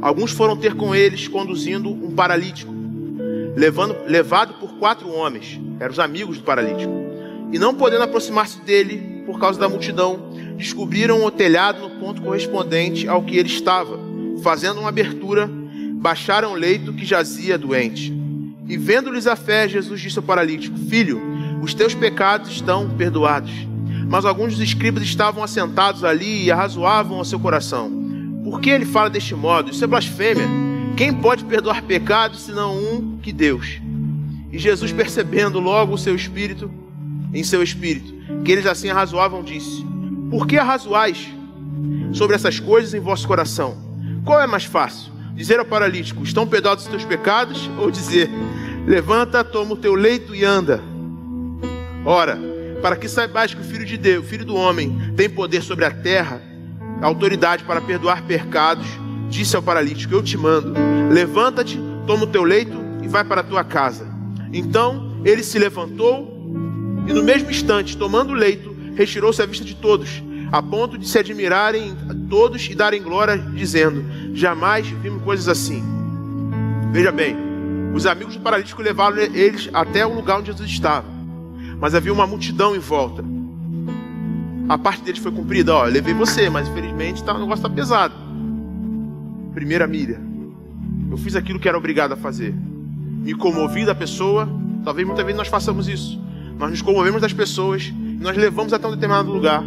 [0.00, 2.72] Alguns foram ter com eles conduzindo um paralítico,
[3.54, 6.94] levando, levado por quatro homens, eram os amigos do paralítico,
[7.52, 13.06] e não podendo aproximar-se dele por causa da multidão, descobriram o telhado no ponto correspondente
[13.06, 14.00] ao que ele estava,
[14.42, 15.59] fazendo uma abertura,
[16.00, 18.12] baixaram o leito que jazia doente.
[18.66, 21.20] E vendo-lhes a fé, Jesus disse ao paralítico: Filho,
[21.62, 23.52] os teus pecados estão perdoados.
[24.08, 27.90] Mas alguns dos escribas estavam assentados ali e arrazoavam ao seu coração.
[28.42, 29.70] Por que ele fala deste modo?
[29.70, 30.48] Isso é blasfêmia.
[30.96, 33.80] Quem pode perdoar pecados senão um que Deus?
[34.50, 36.70] E Jesus, percebendo logo o seu espírito,
[37.32, 39.84] em seu espírito, que eles assim arrazoavam, disse:
[40.30, 41.28] Por que arrazoais
[42.12, 43.76] sobre essas coisas em vosso coração?
[44.24, 45.12] Qual é mais fácil?
[45.40, 47.70] Dizer ao paralítico: Estão perdoados os teus pecados?
[47.78, 48.28] Ou dizer:
[48.86, 50.82] Levanta, toma o teu leito e anda?
[52.04, 52.38] Ora,
[52.82, 55.86] para que saibais que o Filho de Deus, o Filho do Homem, tem poder sobre
[55.86, 56.42] a terra,
[57.00, 58.86] autoridade para perdoar pecados,
[59.30, 60.74] disse ao paralítico: Eu te mando,
[61.10, 64.06] levanta-te, toma o teu leito e vai para a tua casa.
[64.52, 66.30] Então ele se levantou
[67.08, 70.22] e, no mesmo instante, tomando o leito, retirou-se à vista de todos,
[70.52, 71.96] a ponto de se admirarem
[72.28, 75.82] todos e darem glória, dizendo: Jamais vimos coisas assim.
[76.92, 77.36] Veja bem,
[77.94, 81.06] os amigos do paralítico levaram eles até o lugar onde Jesus estava,
[81.78, 83.24] mas havia uma multidão em volta.
[84.68, 88.14] A parte deles foi cumprida, ó, levei você, mas infelizmente tá, o negócio está pesado.
[89.52, 90.20] Primeira milha.
[91.10, 92.54] Eu fiz aquilo que era obrigado a fazer.
[92.54, 94.48] Me comovi da pessoa.
[94.84, 96.20] Talvez muitas vezes nós façamos isso.
[96.56, 99.64] Nós nos comovemos das pessoas e nós levamos até um determinado lugar.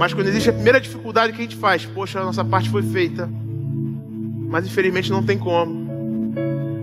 [0.00, 2.82] Mas quando existe a primeira dificuldade que a gente faz, poxa, a nossa parte foi
[2.82, 3.28] feita.
[4.48, 5.90] Mas infelizmente não tem como.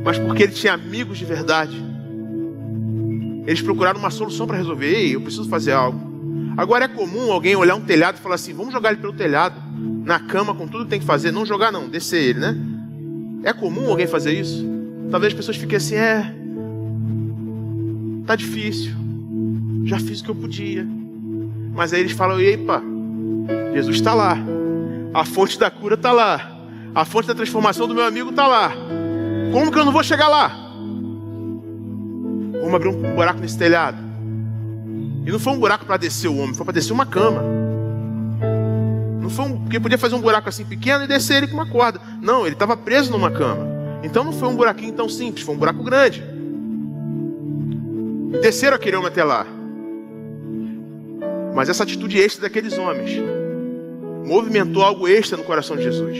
[0.05, 1.83] Mas porque ele tinha amigos de verdade.
[3.47, 4.85] Eles procuraram uma solução para resolver.
[4.85, 5.99] Ei, eu preciso fazer algo.
[6.55, 9.59] Agora é comum alguém olhar um telhado e falar assim: vamos jogar ele pelo telhado,
[10.05, 11.31] na cama, com tudo que tem que fazer.
[11.31, 12.55] Não jogar, não, descer ele, né?
[13.43, 14.63] É comum alguém fazer isso?
[15.09, 16.35] Talvez as pessoas fiquem assim: é.
[18.27, 18.91] Tá difícil.
[19.85, 20.87] Já fiz o que eu podia.
[21.73, 22.83] Mas aí eles falam: epa,
[23.73, 24.37] Jesus está lá.
[25.13, 26.51] A fonte da cura está lá.
[26.93, 28.71] A fonte da transformação do meu amigo está lá.
[29.51, 30.47] Como que eu não vou chegar lá?
[32.59, 33.97] Vamos abrir um buraco nesse telhado.
[35.25, 37.43] E não foi um buraco para descer o homem, foi para descer uma cama.
[39.21, 41.69] Não foi um, porque podia fazer um buraco assim pequeno e descer ele com uma
[41.69, 41.99] corda.
[42.21, 43.67] Não, ele estava preso numa cama.
[44.03, 46.23] Então não foi um buraquinho tão simples, foi um buraco grande.
[48.41, 49.45] Desceram aquele homem até lá.
[51.57, 53.19] Mas essa atitude extra daqueles homens
[54.23, 56.15] movimentou algo extra no coração de Jesus.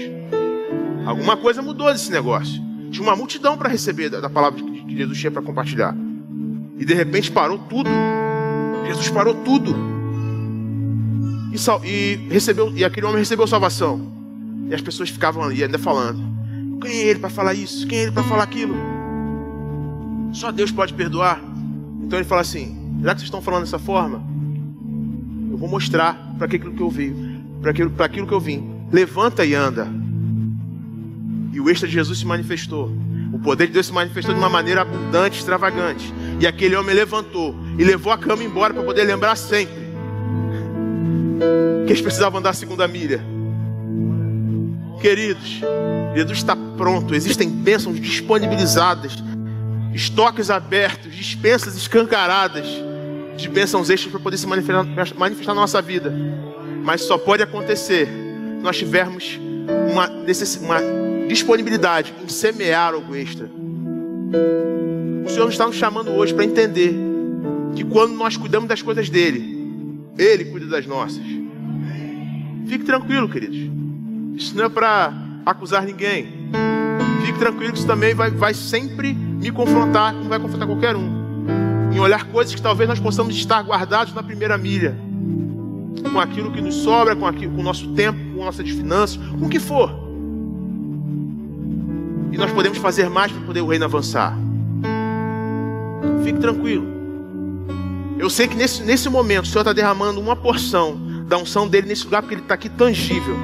[1.05, 2.59] Alguma coisa mudou desse negócio.
[2.89, 5.95] Tinha uma multidão para receber da, da palavra que Jesus tinha para compartilhar.
[6.79, 7.87] E de repente parou tudo.
[8.87, 9.75] Jesus parou tudo.
[11.53, 14.11] E, e, recebeu, e aquele homem recebeu salvação.
[14.71, 16.19] E as pessoas ficavam ali ainda falando.
[16.81, 17.85] Quem é ele para falar isso?
[17.85, 18.73] Quem é ele para falar aquilo?
[20.33, 21.39] Só Deus pode perdoar.
[22.01, 24.35] Então ele fala assim: já que vocês estão falando dessa forma,
[25.57, 27.15] eu vou mostrar para aquilo que eu vi,
[27.63, 28.69] para aquilo, aquilo que eu vim.
[28.91, 29.87] Levanta e anda.
[31.51, 32.91] E o extra de Jesus se manifestou.
[33.33, 36.13] O poder de Deus se manifestou de uma maneira abundante, extravagante.
[36.39, 39.87] E aquele homem levantou e levou a cama embora para poder lembrar sempre
[41.87, 43.19] que eles precisavam andar a segunda milha.
[45.01, 45.61] Queridos,
[46.13, 47.15] Jesus está pronto.
[47.15, 49.15] Existem bênçãos disponibilizadas,
[49.91, 52.67] estoques abertos, dispensas escancaradas
[53.37, 54.83] de bênçãos extras para poder se manifestar,
[55.53, 56.13] na nossa vida.
[56.83, 59.39] Mas só pode acontecer se nós tivermos
[59.91, 63.49] uma, uma disponibilidade em semear algo extra.
[65.25, 66.93] O Senhor está nos chamando hoje para entender
[67.75, 69.57] que quando nós cuidamos das coisas dele,
[70.17, 71.23] ele cuida das nossas.
[72.67, 73.57] Fique tranquilo, queridos.
[74.35, 75.13] Isso não é para
[75.45, 76.49] acusar ninguém.
[77.25, 81.16] Fique tranquilo que isso também vai, vai sempre me confrontar, como vai confrontar qualquer um.
[81.97, 84.95] Em olhar coisas que talvez nós possamos estar guardados na primeira milha.
[86.13, 89.47] Com aquilo que nos sobra, com, aquilo, com o nosso tempo, com nossas finanças, com
[89.47, 89.89] o que for.
[92.31, 94.37] E nós podemos fazer mais para poder o reino avançar.
[96.23, 96.85] Fique tranquilo.
[98.19, 101.87] Eu sei que nesse, nesse momento o Senhor está derramando uma porção da unção dele
[101.87, 103.35] nesse lugar, porque ele está aqui tangível.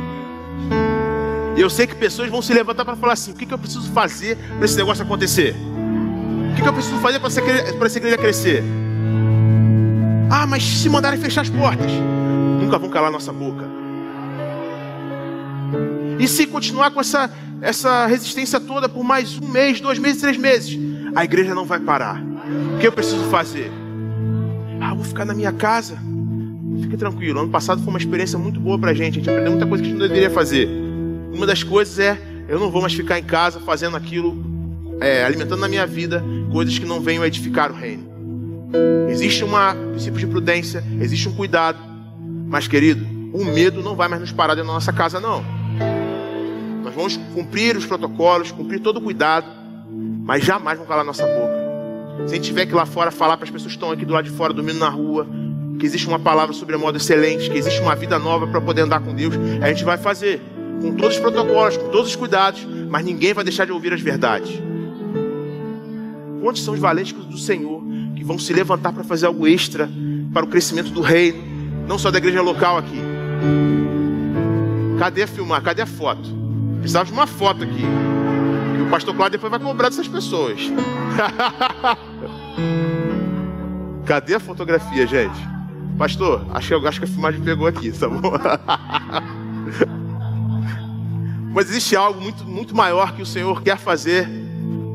[1.58, 3.58] E eu sei que pessoas vão se levantar para falar assim: o que, que eu
[3.58, 5.56] preciso fazer para esse negócio acontecer?
[6.54, 7.28] O que, que eu preciso fazer para
[7.88, 8.64] essa igreja crescer?
[10.30, 11.92] Ah, mas se mandarem fechar as portas,
[12.62, 13.66] nunca vão calar nossa boca.
[16.20, 17.28] E se continuar com essa,
[17.60, 20.80] essa resistência toda por mais um mês, dois meses, três meses,
[21.16, 22.22] a igreja não vai parar.
[22.76, 23.72] O que eu preciso fazer?
[24.80, 25.98] Ah, vou ficar na minha casa.
[26.84, 27.40] Fique tranquilo.
[27.40, 29.14] Ano passado foi uma experiência muito boa para a gente.
[29.14, 30.70] A gente aprendeu muita coisa que a gente não deveria fazer.
[31.34, 32.16] Uma das coisas é:
[32.48, 34.53] eu não vou mais ficar em casa fazendo aquilo,
[35.02, 38.12] é, alimentando na minha vida coisas que não venham edificar o reino.
[39.10, 39.50] Existe um
[39.92, 41.78] princípio de prudência, existe um cuidado.
[42.48, 45.44] Mas, querido, o medo não vai mais nos parar dentro da nossa casa, não.
[46.84, 49.48] Nós vamos cumprir os protocolos, cumprir todo o cuidado,
[50.24, 51.64] mas jamais vão calar nossa boca.
[52.28, 54.06] Se a gente tiver que ir lá fora falar para as pessoas que estão aqui
[54.06, 55.28] do lado de fora, dormindo na rua,
[55.80, 58.82] que existe uma palavra sobre a modo excelente, que existe uma vida nova para poder
[58.82, 60.42] andar com Deus, a gente vai fazer
[60.82, 64.02] com todos os protocolos, com todos os cuidados, mas ninguém vai deixar de ouvir as
[64.02, 64.62] verdades.
[66.44, 67.82] Quantos são os valentes do Senhor
[68.18, 69.90] que vão se levantar para fazer algo extra
[70.34, 71.42] para o crescimento do reino,
[71.88, 73.00] não só da igreja local aqui?
[75.00, 75.64] Cadê a filmar?
[75.64, 76.30] Cadê a foto?
[76.80, 77.86] Precisava de uma foto aqui.
[78.78, 80.60] E o pastor Cláudio depois vai cobrar dessas pessoas.
[84.06, 85.40] Cadê a fotografia, gente?
[85.98, 88.20] Pastor, acho que, acho que a filmagem pegou aqui, tá bom?
[91.56, 94.28] Mas existe algo muito, muito maior que o Senhor quer fazer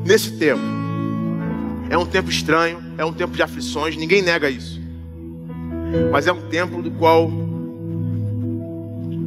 [0.05, 0.78] nesse tempo.
[1.89, 4.79] É um tempo estranho, é um tempo de aflições, ninguém nega isso.
[6.11, 7.29] Mas é um tempo do qual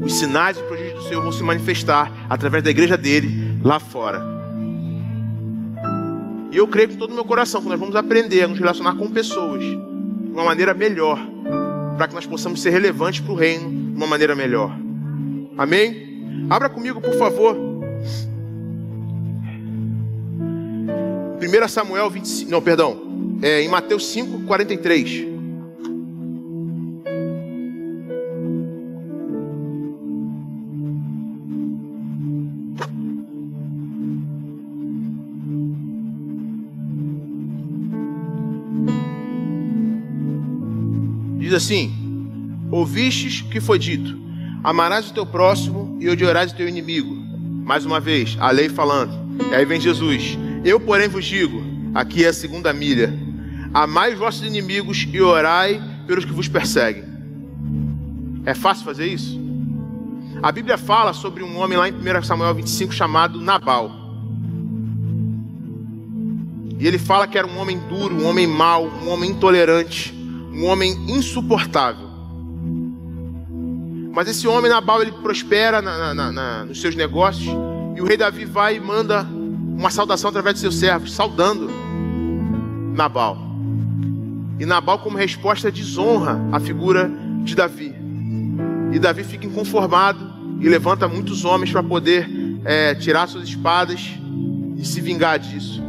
[0.04, 4.22] os sinais e prodígios do Senhor vão se manifestar através da igreja dele lá fora.
[6.50, 8.94] E eu creio com todo o meu coração que nós vamos aprender a nos relacionar
[8.94, 9.76] com pessoas de
[10.32, 11.18] uma maneira melhor
[11.96, 14.76] para que nós possamos ser relevantes para o reino de uma maneira melhor.
[15.56, 16.46] Amém?
[16.50, 17.71] Abra comigo, por favor.
[21.42, 23.00] 1 Samuel 25, não, perdão,
[23.42, 25.32] é, em Mateus 5, 43.
[41.52, 41.92] diz assim:
[42.70, 44.18] Ouvistes que foi dito:
[44.64, 47.14] Amarás o teu próximo e odiarás o teu inimigo.
[47.64, 49.12] Mais uma vez, a lei falando.
[49.50, 51.62] E aí vem Jesus: Eu, porém, vos digo:
[51.94, 53.12] aqui é a segunda milha.
[53.74, 57.04] Amai os vossos inimigos e orai pelos que vos perseguem.
[58.44, 59.40] É fácil fazer isso?
[60.42, 63.90] A Bíblia fala sobre um homem lá em 1 Samuel 25 chamado Nabal.
[66.78, 70.66] E ele fala que era um homem duro, um homem mau, um homem intolerante um
[70.66, 72.10] homem insuportável.
[74.14, 77.48] Mas esse homem Nabal ele prospera na, na, na, nos seus negócios
[77.96, 79.26] e o rei Davi vai e manda
[79.76, 81.70] uma saudação através de seus servos, saudando
[82.94, 83.38] Nabal.
[84.58, 87.10] E Nabal, como resposta, desonra a figura
[87.42, 87.94] de Davi.
[88.92, 92.28] E Davi fica inconformado e levanta muitos homens para poder
[92.64, 94.12] é, tirar suas espadas
[94.76, 95.82] e se vingar disso.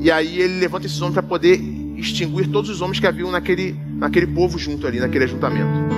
[0.00, 1.60] E aí ele levanta esses homens para poder
[1.96, 5.88] extinguir todos os homens que haviam naquele, naquele povo junto ali, naquele ajuntamento.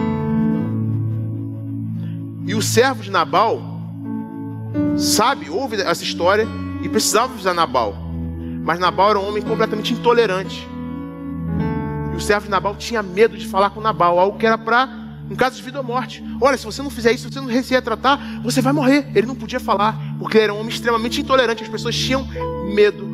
[2.47, 3.63] E o servo de Nabal
[4.97, 6.47] sabe, ouve essa história
[6.83, 7.95] e precisava avisar Nabal.
[8.63, 10.69] Mas Nabal era um homem completamente intolerante.
[12.13, 14.89] E o servo de Nabal tinha medo de falar com Nabal, algo que era para
[15.31, 16.23] um caso de vida ou morte.
[16.41, 19.07] Olha, se você não fizer isso, se você não se retratar, você vai morrer.
[19.15, 21.63] Ele não podia falar, porque ele era um homem extremamente intolerante.
[21.63, 22.27] As pessoas tinham
[22.75, 23.09] medo.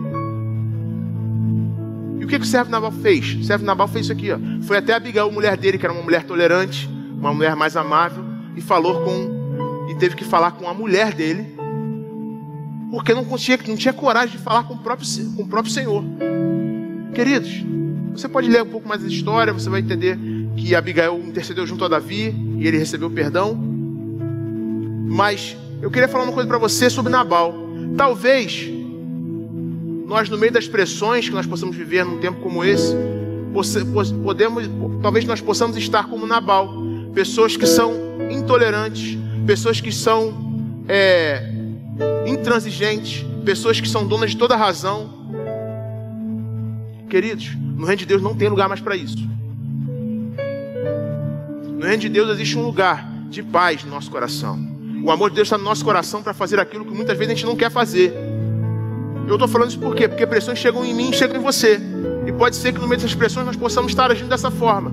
[2.18, 3.34] E o que, que o servo de Nabal fez?
[3.34, 4.38] O servo de Nabal fez isso aqui, ó.
[4.62, 8.24] Foi até Abigail, mulher dele, que era uma mulher tolerante, uma mulher mais amável,
[8.56, 9.36] e falou com.
[9.90, 11.55] E teve que falar com a mulher dele,
[12.96, 16.02] porque não tinha, não tinha coragem de falar com o próprio, com o próprio Senhor.
[17.14, 17.62] Queridos,
[18.10, 20.18] você pode ler um pouco mais da história, você vai entender
[20.56, 23.54] que Abigail intercedeu junto a Davi e ele recebeu perdão.
[25.10, 27.54] Mas eu queria falar uma coisa para você sobre Nabal.
[27.98, 28.66] Talvez
[30.06, 32.96] nós, no meio das pressões que nós possamos viver num tempo como esse,
[34.24, 34.70] podemos,
[35.02, 36.72] talvez nós possamos estar como Nabal,
[37.12, 37.92] pessoas que são
[38.30, 40.32] intolerantes, pessoas que são
[40.88, 41.55] é,
[42.26, 45.10] intransigentes, pessoas que são donas de toda razão.
[47.08, 49.28] Queridos, no reino de Deus não tem lugar mais para isso.
[51.74, 54.58] No reino de Deus existe um lugar de paz no nosso coração.
[55.04, 57.36] O amor de Deus está no nosso coração para fazer aquilo que muitas vezes a
[57.36, 58.12] gente não quer fazer.
[59.28, 60.08] Eu estou falando isso por quê?
[60.08, 61.80] Porque pressões chegam em mim e chegam em você.
[62.26, 64.92] E pode ser que no meio dessas pressões nós possamos estar agindo dessa forma.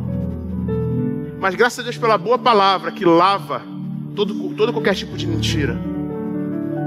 [1.39, 3.61] Mas graças a Deus pela boa palavra que lava
[4.15, 5.92] todo, todo qualquer tipo de mentira.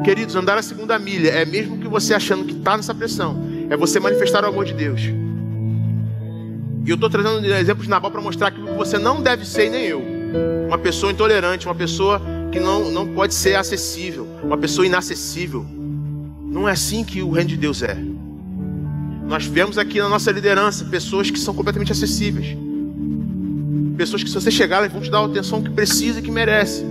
[0.05, 3.77] Queridos, andar a segunda milha é mesmo que você achando que está nessa pressão, é
[3.77, 5.01] você manifestar o amor de Deus.
[5.03, 9.69] E eu estou trazendo exemplos de Nabal para mostrar aquilo que você não deve ser,
[9.69, 10.01] nem eu.
[10.69, 12.23] Uma pessoa intolerante, uma pessoa
[12.53, 15.67] que não, não pode ser acessível, uma pessoa inacessível.
[16.45, 17.99] Não é assim que o reino de Deus é.
[19.27, 22.57] Nós vemos aqui na nossa liderança pessoas que são completamente acessíveis.
[23.97, 26.31] Pessoas que, se você chegar, elas vão te dar a atenção que precisa e que
[26.31, 26.85] merece.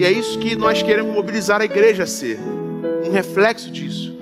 [0.00, 2.40] E é isso que nós queremos mobilizar a igreja a ser
[3.06, 4.16] um reflexo disso.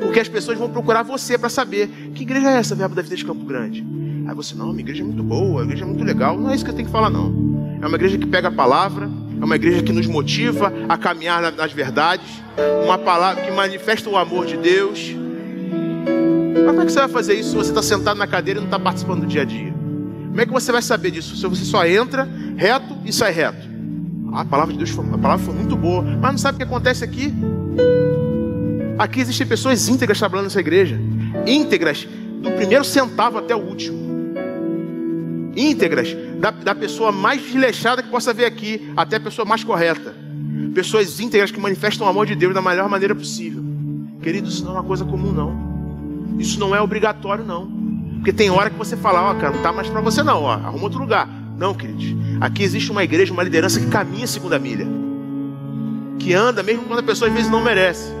[0.00, 3.14] Porque as pessoas vão procurar você para saber que igreja é essa, Verbo da Vida
[3.14, 3.86] de Campo Grande.
[4.26, 6.36] Aí você, não, minha igreja é muito boa, a igreja é muito legal.
[6.36, 7.78] Não é isso que eu tenho que falar, não.
[7.80, 9.08] É uma igreja que pega a palavra,
[9.40, 12.26] é uma igreja que nos motiva a caminhar nas verdades,
[12.84, 15.14] uma palavra que manifesta o amor de Deus.
[16.54, 18.62] Mas como é que você vai fazer isso se você está sentado na cadeira e
[18.62, 19.72] não está participando do dia a dia?
[20.26, 23.65] Como é que você vai saber disso se você só entra reto e sai reto?
[24.32, 26.64] A palavra de Deus foi, a palavra foi muito boa, mas não sabe o que
[26.64, 27.32] acontece aqui?
[28.98, 30.98] Aqui existem pessoas íntegras trabalhando nessa igreja.
[31.46, 32.06] Íntegras
[32.42, 34.06] do primeiro centavo até o último.
[35.54, 40.14] Íntegras da, da pessoa mais desleixada que possa ver aqui até a pessoa mais correta.
[40.74, 43.62] Pessoas íntegras que manifestam o amor de Deus da melhor maneira possível.
[44.22, 46.38] Querido, isso não é uma coisa comum, não.
[46.38, 47.66] Isso não é obrigatório, não.
[48.16, 50.42] Porque tem hora que você fala, ó, oh, cara, não tá mais para você não,
[50.42, 51.28] ó, arruma outro lugar.
[51.56, 52.14] Não, queridos.
[52.40, 54.86] Aqui existe uma igreja, uma liderança que caminha a segunda milha.
[56.18, 58.12] Que anda mesmo quando a pessoa às vezes não merece.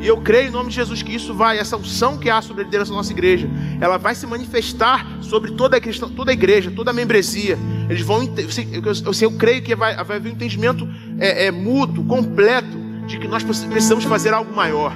[0.00, 2.62] E eu creio em nome de Jesus que isso vai, essa unção que há sobre
[2.62, 3.50] a liderança da nossa igreja,
[3.80, 7.58] ela vai se manifestar sobre toda a, questão, toda a igreja, toda a membresia.
[7.90, 8.82] Eles vão, eu,
[9.22, 13.42] eu, creio que vai, vai haver um entendimento é, é, mútuo, completo, de que nós
[13.42, 14.92] precisamos fazer algo maior,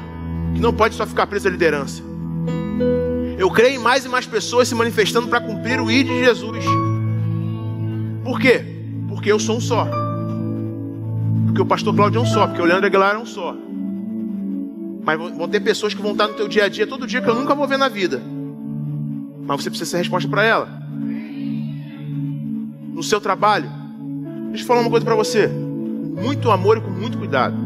[0.54, 2.02] que não pode só ficar preso à liderança.
[3.36, 6.64] Eu creio em mais e mais pessoas se manifestando para cumprir o ID de Jesus.
[8.24, 8.64] Por quê?
[9.08, 9.86] Porque eu sou um só.
[11.46, 13.54] Porque o pastor Cláudio é um só, porque o Leandro Aguilar é um só.
[15.04, 17.28] Mas vão ter pessoas que vão estar no teu dia a dia todo dia que
[17.28, 18.22] eu nunca vou ver na vida.
[19.44, 20.68] Mas você precisa ser resposta para ela.
[22.94, 23.68] No seu trabalho.
[24.48, 25.48] Deixa eu falar uma coisa para você.
[25.48, 27.56] Muito amor e com muito cuidado.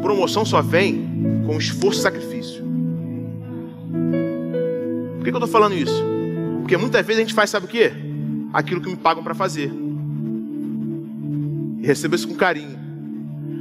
[0.00, 2.64] Promoção só vem com esforço e sacrifício.
[5.16, 6.02] Por que, que eu estou falando isso?
[6.60, 7.92] Porque muitas vezes a gente faz, sabe o quê?
[8.52, 9.72] Aquilo que me pagam para fazer.
[11.78, 12.76] E recebo isso com carinho.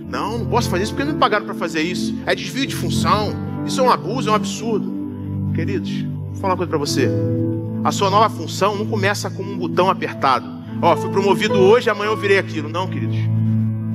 [0.10, 2.16] Não, não posso fazer isso porque não me pagaram para fazer isso.
[2.26, 3.34] É desvio de função.
[3.66, 4.94] Isso é um abuso, é um absurdo.
[5.54, 7.10] Queridos, vou falar uma coisa para você.
[7.84, 10.48] A sua nova função não começa com um botão apertado.
[10.82, 12.70] Ó, oh, fui promovido hoje, amanhã eu virei aquilo.
[12.70, 13.18] Não, queridos.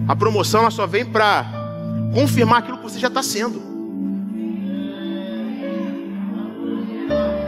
[0.09, 1.45] A promoção ela só vem para
[2.13, 3.71] confirmar aquilo que você já está sendo.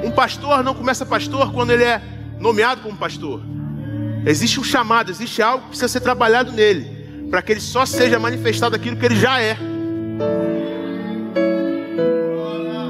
[0.05, 2.03] Um pastor não começa pastor quando ele é
[2.43, 3.41] nomeado como pastor.
[4.27, 8.19] Existe um chamado, existe algo que precisa ser trabalhado nele para que ele só seja
[8.19, 9.57] manifestado aquilo que ele já é.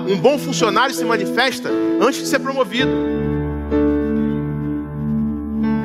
[0.09, 2.91] Um bom funcionário se manifesta antes de ser promovido.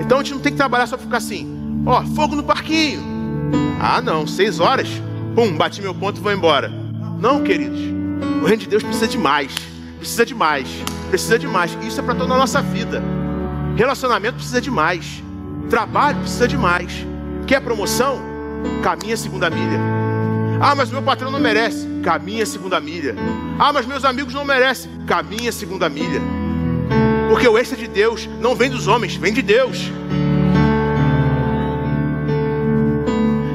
[0.02, 3.04] Então a gente não tem que trabalhar só para ficar assim, ó, fogo no parquinho.
[3.80, 4.88] Ah, não, seis horas.
[5.36, 6.70] Pum, bati meu ponto e vou embora.
[7.20, 7.80] Não, queridos.
[8.42, 9.54] O reino de Deus precisa de mais.
[10.00, 10.68] Precisa de mais.
[11.10, 11.78] Precisa de mais.
[11.84, 13.17] Isso é para toda a nossa vida.
[13.78, 15.24] Relacionamento precisa de mais.
[15.70, 17.06] Trabalho precisa de mais.
[17.46, 18.20] Quer promoção?
[18.82, 19.80] Caminha a segunda milha.
[20.60, 21.88] Ah, mas meu patrão não merece.
[22.04, 23.16] Caminha a segunda milha.
[23.60, 24.90] Ah, mas meus amigos não merecem.
[25.06, 26.20] Caminha a segunda milha.
[27.30, 29.92] Porque o extra de Deus não vem dos homens, vem de Deus.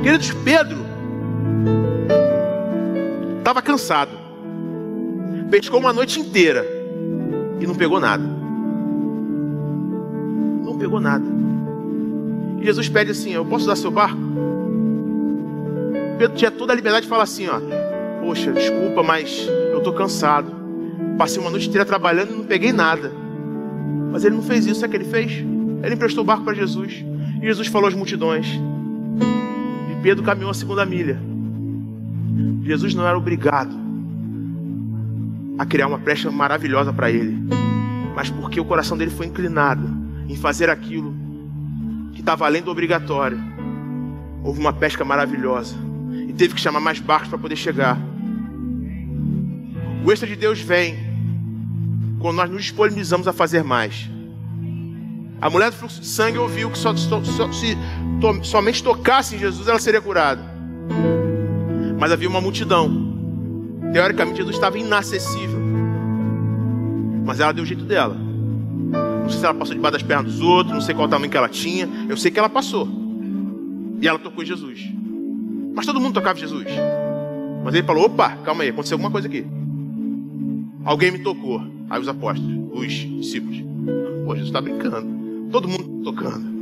[0.05, 0.87] Queridos, Pedro
[3.39, 4.13] estava cansado.
[5.51, 6.65] Pescou uma noite inteira
[7.59, 8.42] e não pegou nada.
[10.83, 11.25] Pegou nada.
[12.61, 14.19] E Jesus pede assim: Eu posso usar seu barco?
[16.19, 17.61] Pedro tinha toda a liberdade de falar assim: ó,
[18.21, 20.51] Poxa, desculpa, mas eu estou cansado.
[21.17, 23.13] Passei uma noite inteira trabalhando e não peguei nada.
[24.11, 25.31] Mas ele não fez isso, o que ele fez?
[25.85, 27.05] Ele emprestou o barco para Jesus.
[27.41, 28.49] E Jesus falou às multidões:
[30.03, 31.17] Pedro caminhou a segunda milha.
[32.65, 33.73] Jesus não era obrigado
[35.57, 37.39] a criar uma pesca maravilhosa para ele,
[38.17, 40.02] mas porque o coração dele foi inclinado
[40.33, 41.15] em fazer aquilo
[42.15, 43.39] que estava além do obrigatório.
[44.43, 45.77] Houve uma pesca maravilhosa
[46.27, 47.99] e teve que chamar mais barcos para poder chegar.
[50.03, 50.97] O extra de Deus vem
[52.19, 54.09] quando nós nos disponibilizamos a fazer mais.
[55.39, 57.21] A mulher do fluxo de sangue ouviu que só, só,
[57.53, 57.77] se
[58.19, 60.43] to, somente tocasse em Jesus ela seria curada.
[61.99, 63.13] Mas havia uma multidão.
[63.93, 65.61] Teoricamente, Jesus estava inacessível.
[67.23, 68.17] Mas ela deu o jeito dela.
[69.23, 71.37] Não sei se ela passou debaixo das pernas dos outros, não sei qual tamanho que
[71.37, 71.89] ela tinha.
[72.09, 72.89] Eu sei que ela passou.
[74.01, 74.81] E ela tocou em Jesus.
[75.75, 76.67] Mas todo mundo tocava em Jesus.
[77.65, 79.47] Mas ele falou: opa, calma aí, aconteceu alguma coisa aqui.
[80.85, 81.63] Alguém me tocou.
[81.89, 83.59] Aí os apóstolos, os discípulos.
[84.25, 85.49] Pô, Jesus está brincando.
[85.51, 86.53] Todo mundo tocando.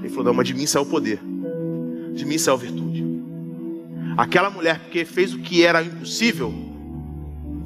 [0.00, 1.20] Ele falou: Não, mas de mim saiu o poder.
[2.14, 3.04] De mim saiu a virtude.
[4.16, 6.52] Aquela mulher, porque fez o que era impossível,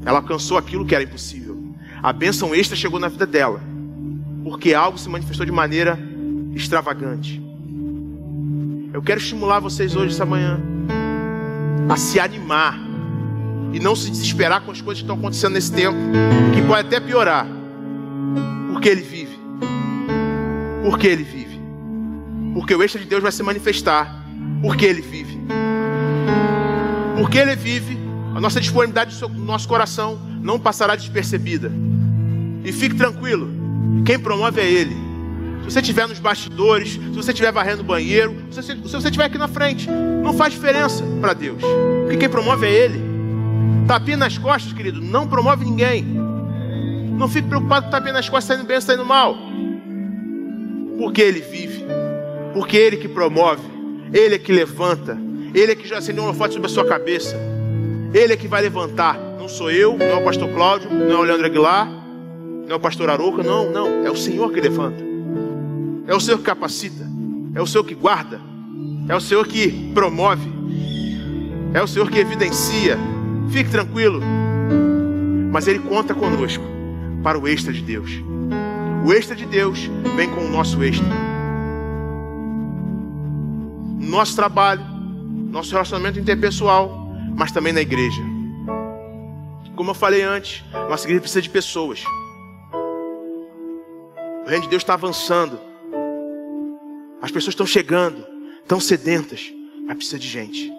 [0.05, 1.50] ela alcançou aquilo que era impossível.
[2.03, 3.61] A bênção extra chegou na vida dela.
[4.43, 5.99] Porque algo se manifestou de maneira
[6.55, 7.41] extravagante.
[8.93, 10.61] Eu quero estimular vocês hoje, essa manhã,
[11.89, 12.79] a se animar
[13.73, 15.97] e não se desesperar com as coisas que estão acontecendo nesse tempo,
[16.55, 17.47] que pode até piorar,
[18.73, 19.41] porque ele vive.
[20.83, 21.61] Porque Ele vive.
[22.55, 24.25] Porque o extra de Deus vai se manifestar.
[24.63, 25.39] Porque Ele vive.
[27.19, 27.99] Porque Ele vive,
[28.35, 31.71] a nossa disponibilidade do nosso coração não passará despercebida.
[32.65, 33.49] E fique tranquilo,
[34.05, 34.97] quem promove é Ele.
[35.61, 39.09] Se você estiver nos bastidores, se você estiver varrendo o banheiro, se você, se você
[39.09, 41.61] estiver aqui na frente, não faz diferença para Deus.
[42.03, 43.01] Porque quem promove é Ele.
[43.87, 46.03] Tapinha nas costas, querido, não promove ninguém.
[46.03, 49.51] Não fique preocupado com tapinha nas costas, saindo bem saindo mal
[51.01, 51.83] porque Ele vive,
[52.53, 53.63] porque Ele que promove,
[54.13, 55.17] Ele é que levanta,
[55.55, 57.37] Ele é que já acendeu um holofote sobre a sua cabeça,
[58.13, 59.19] Ele é que vai levantar.
[59.51, 62.81] Sou eu, não é o pastor Cláudio, não é o Leandro Aguilar, não é o
[62.81, 65.03] pastor Arouca, não, não, é o Senhor que levanta,
[66.07, 67.05] é o Senhor que capacita,
[67.53, 68.41] é o Senhor que guarda,
[69.09, 70.49] é o Senhor que promove,
[71.75, 72.97] é o Senhor que evidencia.
[73.51, 74.23] Fique tranquilo,
[75.51, 76.65] mas Ele conta conosco
[77.23, 78.11] para o extra de Deus.
[79.05, 81.09] O extra de Deus vem com o nosso extra.
[83.99, 84.83] Nosso trabalho,
[85.51, 88.30] nosso relacionamento interpessoal, mas também na igreja.
[89.81, 92.05] Como eu falei antes, nossa igreja precisa de pessoas.
[94.45, 95.59] O reino de Deus está avançando.
[97.23, 98.23] As pessoas estão chegando,
[98.61, 99.51] estão sedentas,
[99.87, 100.71] mas precisa de gente.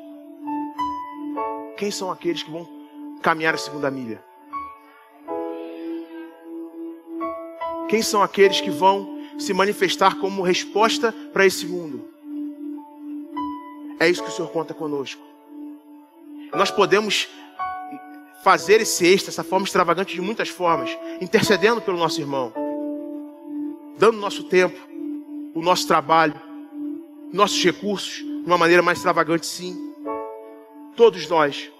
[1.77, 2.69] Quem são aqueles que vão
[3.23, 4.23] caminhar a segunda milha?
[7.89, 12.07] Quem são aqueles que vão se manifestar como resposta para esse mundo?
[13.99, 15.23] É isso que o Senhor conta conosco.
[16.53, 17.27] Nós podemos
[18.43, 20.89] fazer esse extra, essa forma extravagante de muitas formas,
[21.19, 22.53] intercedendo pelo nosso irmão,
[23.97, 24.79] dando nosso tempo,
[25.53, 26.33] o nosso trabalho,
[27.31, 29.93] nossos recursos, de uma maneira mais extravagante, sim.
[30.95, 31.71] Todos nós.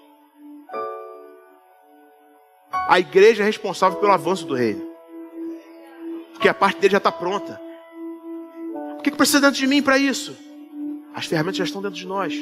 [2.88, 4.92] A igreja é responsável pelo avanço do reino
[6.42, 7.60] porque a parte dele já está pronta.
[8.98, 10.36] O que, que precisa dentro de mim para isso?
[11.14, 12.34] As ferramentas já estão dentro de nós.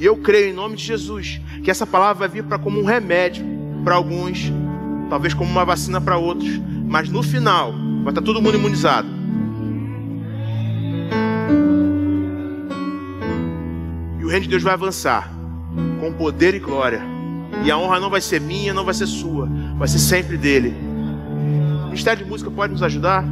[0.00, 2.84] E eu creio em nome de Jesus que essa palavra vai vir para como um
[2.84, 3.44] remédio
[3.84, 4.50] para alguns,
[5.10, 9.06] talvez como uma vacina para outros, mas no final vai estar tá todo mundo imunizado.
[14.18, 15.30] E o reino de Deus vai avançar
[16.00, 17.02] com poder e glória.
[17.62, 19.46] E a honra não vai ser minha, não vai ser sua,
[19.76, 20.74] vai ser sempre dele.
[21.82, 23.22] O Ministério de Música pode nos ajudar?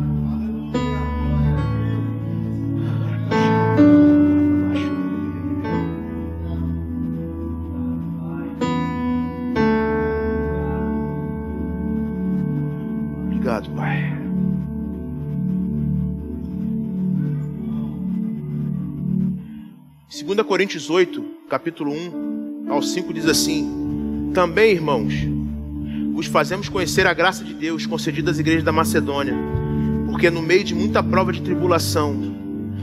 [20.10, 25.12] 2 Coríntios 8, capítulo 1 ao 5 diz assim: Também, irmãos,
[26.14, 29.34] vos fazemos conhecer a graça de Deus concedida às igrejas da Macedônia,
[30.06, 32.14] porque no meio de muita prova de tribulação,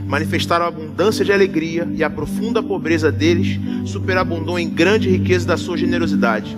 [0.06, 5.56] manifestaram a abundância de alegria e a profunda pobreza deles superabundou em grande riqueza da
[5.56, 6.56] sua generosidade.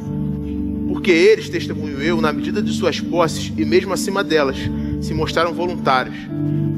[0.87, 4.59] Porque eles, testemunho eu, na medida de suas posses e mesmo acima delas,
[5.01, 6.17] se mostraram voluntários,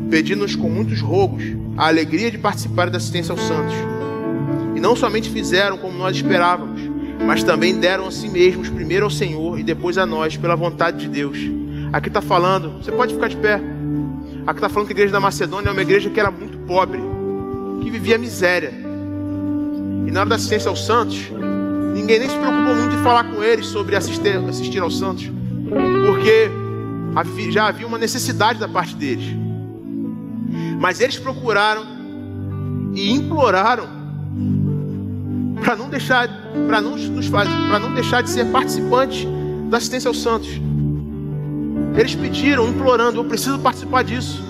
[0.09, 1.43] pedindo-nos com muitos rogos
[1.80, 3.74] a alegria de participar da assistência aos santos.
[4.76, 6.78] E não somente fizeram como nós esperávamos,
[7.26, 10.98] mas também deram a si mesmos primeiro ao Senhor e depois a nós, pela vontade
[10.98, 11.38] de Deus.
[11.90, 13.62] Aqui está falando, você pode ficar de pé.
[14.46, 17.00] Aqui está falando que a igreja da Macedônia é uma igreja que era muito pobre,
[17.82, 18.74] que vivia miséria.
[20.06, 21.30] E na hora da assistência aos santos,
[21.94, 25.30] ninguém nem se preocupou muito em falar com eles sobre assistir, assistir aos santos,
[26.06, 26.50] porque
[27.50, 29.34] já havia uma necessidade da parte deles.
[30.80, 31.84] Mas eles procuraram
[32.94, 33.86] e imploraram
[35.62, 36.26] para não deixar,
[36.66, 39.26] para não nos fazer, para não deixar de ser participantes
[39.68, 40.48] da assistência aos santos.
[41.94, 44.42] Eles pediram, implorando, eu preciso participar disso.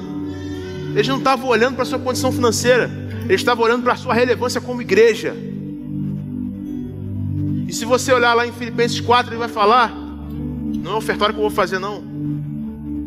[0.94, 2.88] Eles não estavam olhando para a sua condição financeira,
[3.24, 5.34] eles estavam olhando para a sua relevância como igreja.
[7.66, 11.40] E se você olhar lá em Filipenses 4, ele vai falar, não é ofertório que
[11.40, 12.09] eu vou fazer, não.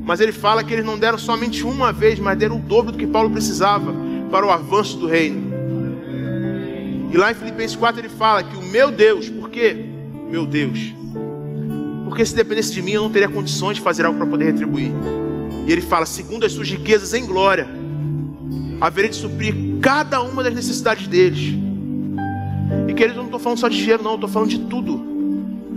[0.05, 2.97] Mas ele fala que eles não deram somente uma vez, mas deram o dobro do
[2.97, 3.93] que Paulo precisava
[4.29, 5.53] para o avanço do reino.
[7.11, 9.85] E lá em Filipenses 4 ele fala que o meu Deus, por quê?
[10.29, 10.93] Meu Deus.
[12.05, 14.91] Porque se dependesse de mim, eu não teria condições de fazer algo para poder retribuir.
[15.65, 17.67] E ele fala, segundo as suas riquezas em glória,
[18.81, 21.55] haverei de suprir cada uma das necessidades deles.
[22.87, 25.13] E querido, eu não estou falando só de dinheiro, não, eu estou falando de tudo.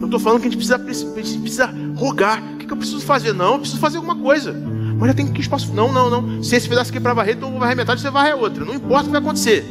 [0.00, 2.42] Eu estou falando que a gente precisa, precisa rogar.
[2.54, 3.32] O que, que eu preciso fazer?
[3.32, 4.54] Não, eu preciso fazer alguma coisa.
[4.98, 5.72] Mas já tem que espaço.
[5.74, 6.42] Não, não, não.
[6.42, 8.64] Se esse pedaço aqui é para varrer, então eu vou varrer metade, você varrer outra.
[8.64, 9.64] Não importa o que vai acontecer.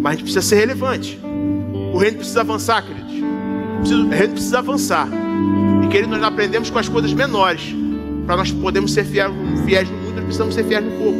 [0.00, 1.20] Mas a gente precisa ser relevante.
[1.92, 3.12] O reino precisa avançar, queridos.
[3.92, 5.08] O reino precisa avançar.
[5.82, 7.74] E querido, nós aprendemos com as coisas menores.
[8.26, 9.32] Para nós podermos ser fiéis,
[9.64, 11.18] fiéis no mundo, nós precisamos ser fiéis no pouco.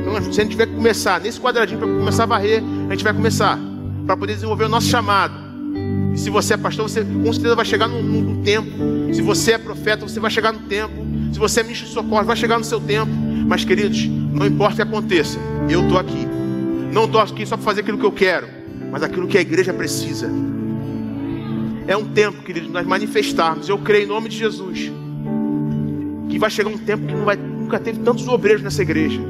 [0.00, 3.02] Então, se a gente tiver que começar nesse quadradinho para começar a varrer, a gente
[3.02, 3.58] vai começar.
[4.06, 5.34] Para poder desenvolver o nosso chamado.
[6.14, 8.70] E se você é pastor, você com certeza vai chegar no, no tempo.
[9.12, 11.04] Se você é profeta, você vai chegar no tempo.
[11.32, 13.12] Se você é ministro de socorro, vai chegar no seu tempo.
[13.46, 15.38] Mas, queridos, não importa o que aconteça,
[15.68, 16.26] eu estou aqui.
[16.92, 18.48] Não estou aqui só para fazer aquilo que eu quero,
[18.90, 20.30] mas aquilo que a igreja precisa.
[21.86, 23.68] É um tempo, queridos, nós manifestarmos.
[23.68, 24.92] Eu creio em nome de Jesus.
[26.28, 29.20] Que vai chegar um tempo que vai, nunca teve tantos obreiros nessa igreja.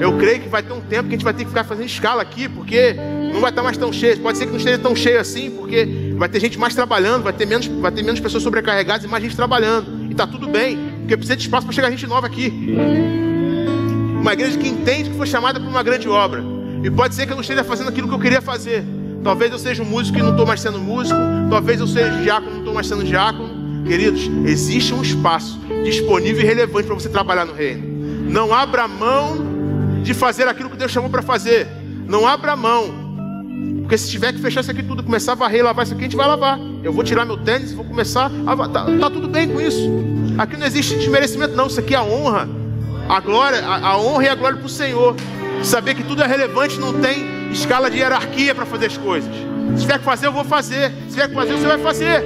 [0.00, 1.86] Eu creio que vai ter um tempo que a gente vai ter que ficar fazendo
[1.86, 2.94] escala aqui, porque
[3.32, 4.18] não vai estar mais tão cheio.
[4.20, 7.32] Pode ser que não esteja tão cheio assim, porque vai ter gente mais trabalhando, vai
[7.32, 10.04] ter menos, vai ter menos pessoas sobrecarregadas e mais gente trabalhando.
[10.08, 12.52] E está tudo bem, porque precisa de espaço para chegar gente nova aqui.
[14.20, 16.42] Uma igreja que entende que foi chamada para uma grande obra.
[16.82, 18.84] E pode ser que eu não esteja fazendo aquilo que eu queria fazer.
[19.22, 21.18] Talvez eu seja um músico e não estou mais sendo músico.
[21.50, 23.84] Talvez eu seja diácono e não estou mais sendo diácono.
[23.86, 28.30] Queridos, existe um espaço disponível e relevante para você trabalhar no reino.
[28.30, 29.54] Não abra mão
[30.02, 31.66] de fazer aquilo que Deus chamou para fazer.
[32.06, 33.03] Não abra mão.
[33.84, 36.06] Porque se tiver que fechar isso aqui tudo, começar a varrer, lavar isso aqui, a
[36.06, 36.58] gente vai lavar.
[36.82, 38.68] Eu vou tirar meu tênis e vou começar a.
[38.68, 39.90] Tá, tá tudo bem com isso.
[40.36, 41.66] Aqui não existe desmerecimento, não.
[41.66, 42.48] Isso aqui é a honra
[43.08, 45.14] a glória, a, a honra e a glória para o Senhor.
[45.62, 49.30] Saber que tudo é relevante, não tem escala de hierarquia para fazer as coisas.
[49.76, 50.90] Se tiver que fazer, eu vou fazer.
[51.08, 52.24] Se tiver que fazer, você vai fazer.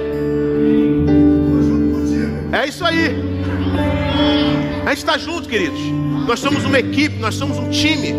[2.51, 3.15] É isso aí.
[4.85, 5.79] A gente está junto, queridos.
[6.27, 8.13] Nós somos uma equipe, nós somos um time.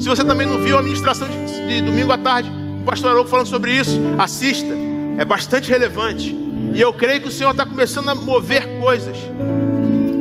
[0.00, 3.28] Se você também não viu a ministração de, de domingo à tarde, o pastor Arouco
[3.28, 4.74] falando sobre isso, assista.
[5.18, 6.34] É bastante relevante.
[6.74, 9.16] E eu creio que o Senhor está começando a mover coisas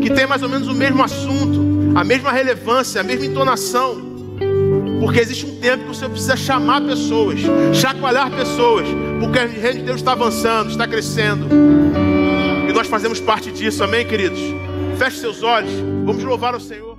[0.02, 4.10] que tem mais ou menos o mesmo assunto, a mesma relevância, a mesma entonação.
[5.00, 7.40] Porque existe um tempo que o Senhor precisa chamar pessoas,
[7.74, 8.86] chacoalhar pessoas,
[9.22, 11.48] porque o reino de Deus está avançando, está crescendo.
[12.68, 14.40] E nós fazemos parte disso, amém, queridos?
[14.98, 15.72] Feche seus olhos,
[16.04, 16.99] vamos louvar o Senhor.